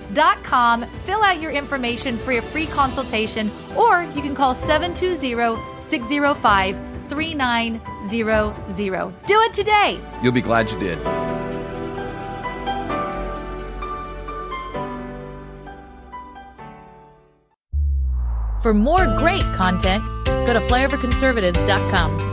fill 1.05 1.23
out 1.23 1.41
your 1.41 1.51
information 1.51 2.17
for 2.17 2.33
a 2.33 2.41
free 2.41 2.67
consultation, 2.67 3.49
or 3.75 4.03
you 4.15 4.21
can 4.21 4.35
call 4.35 4.55
720 4.55 5.81
605 5.81 6.79
3900. 7.09 9.25
Do 9.25 9.41
it 9.41 9.53
today. 9.53 9.99
You'll 10.23 10.31
be 10.31 10.41
glad 10.41 10.71
you 10.71 10.79
did. 10.79 10.97
For 18.61 18.73
more 18.75 19.07
great 19.17 19.43
content, 19.55 20.03
go 20.25 20.53
to 20.53 20.59
flyoverconservatives.com. 20.59 22.30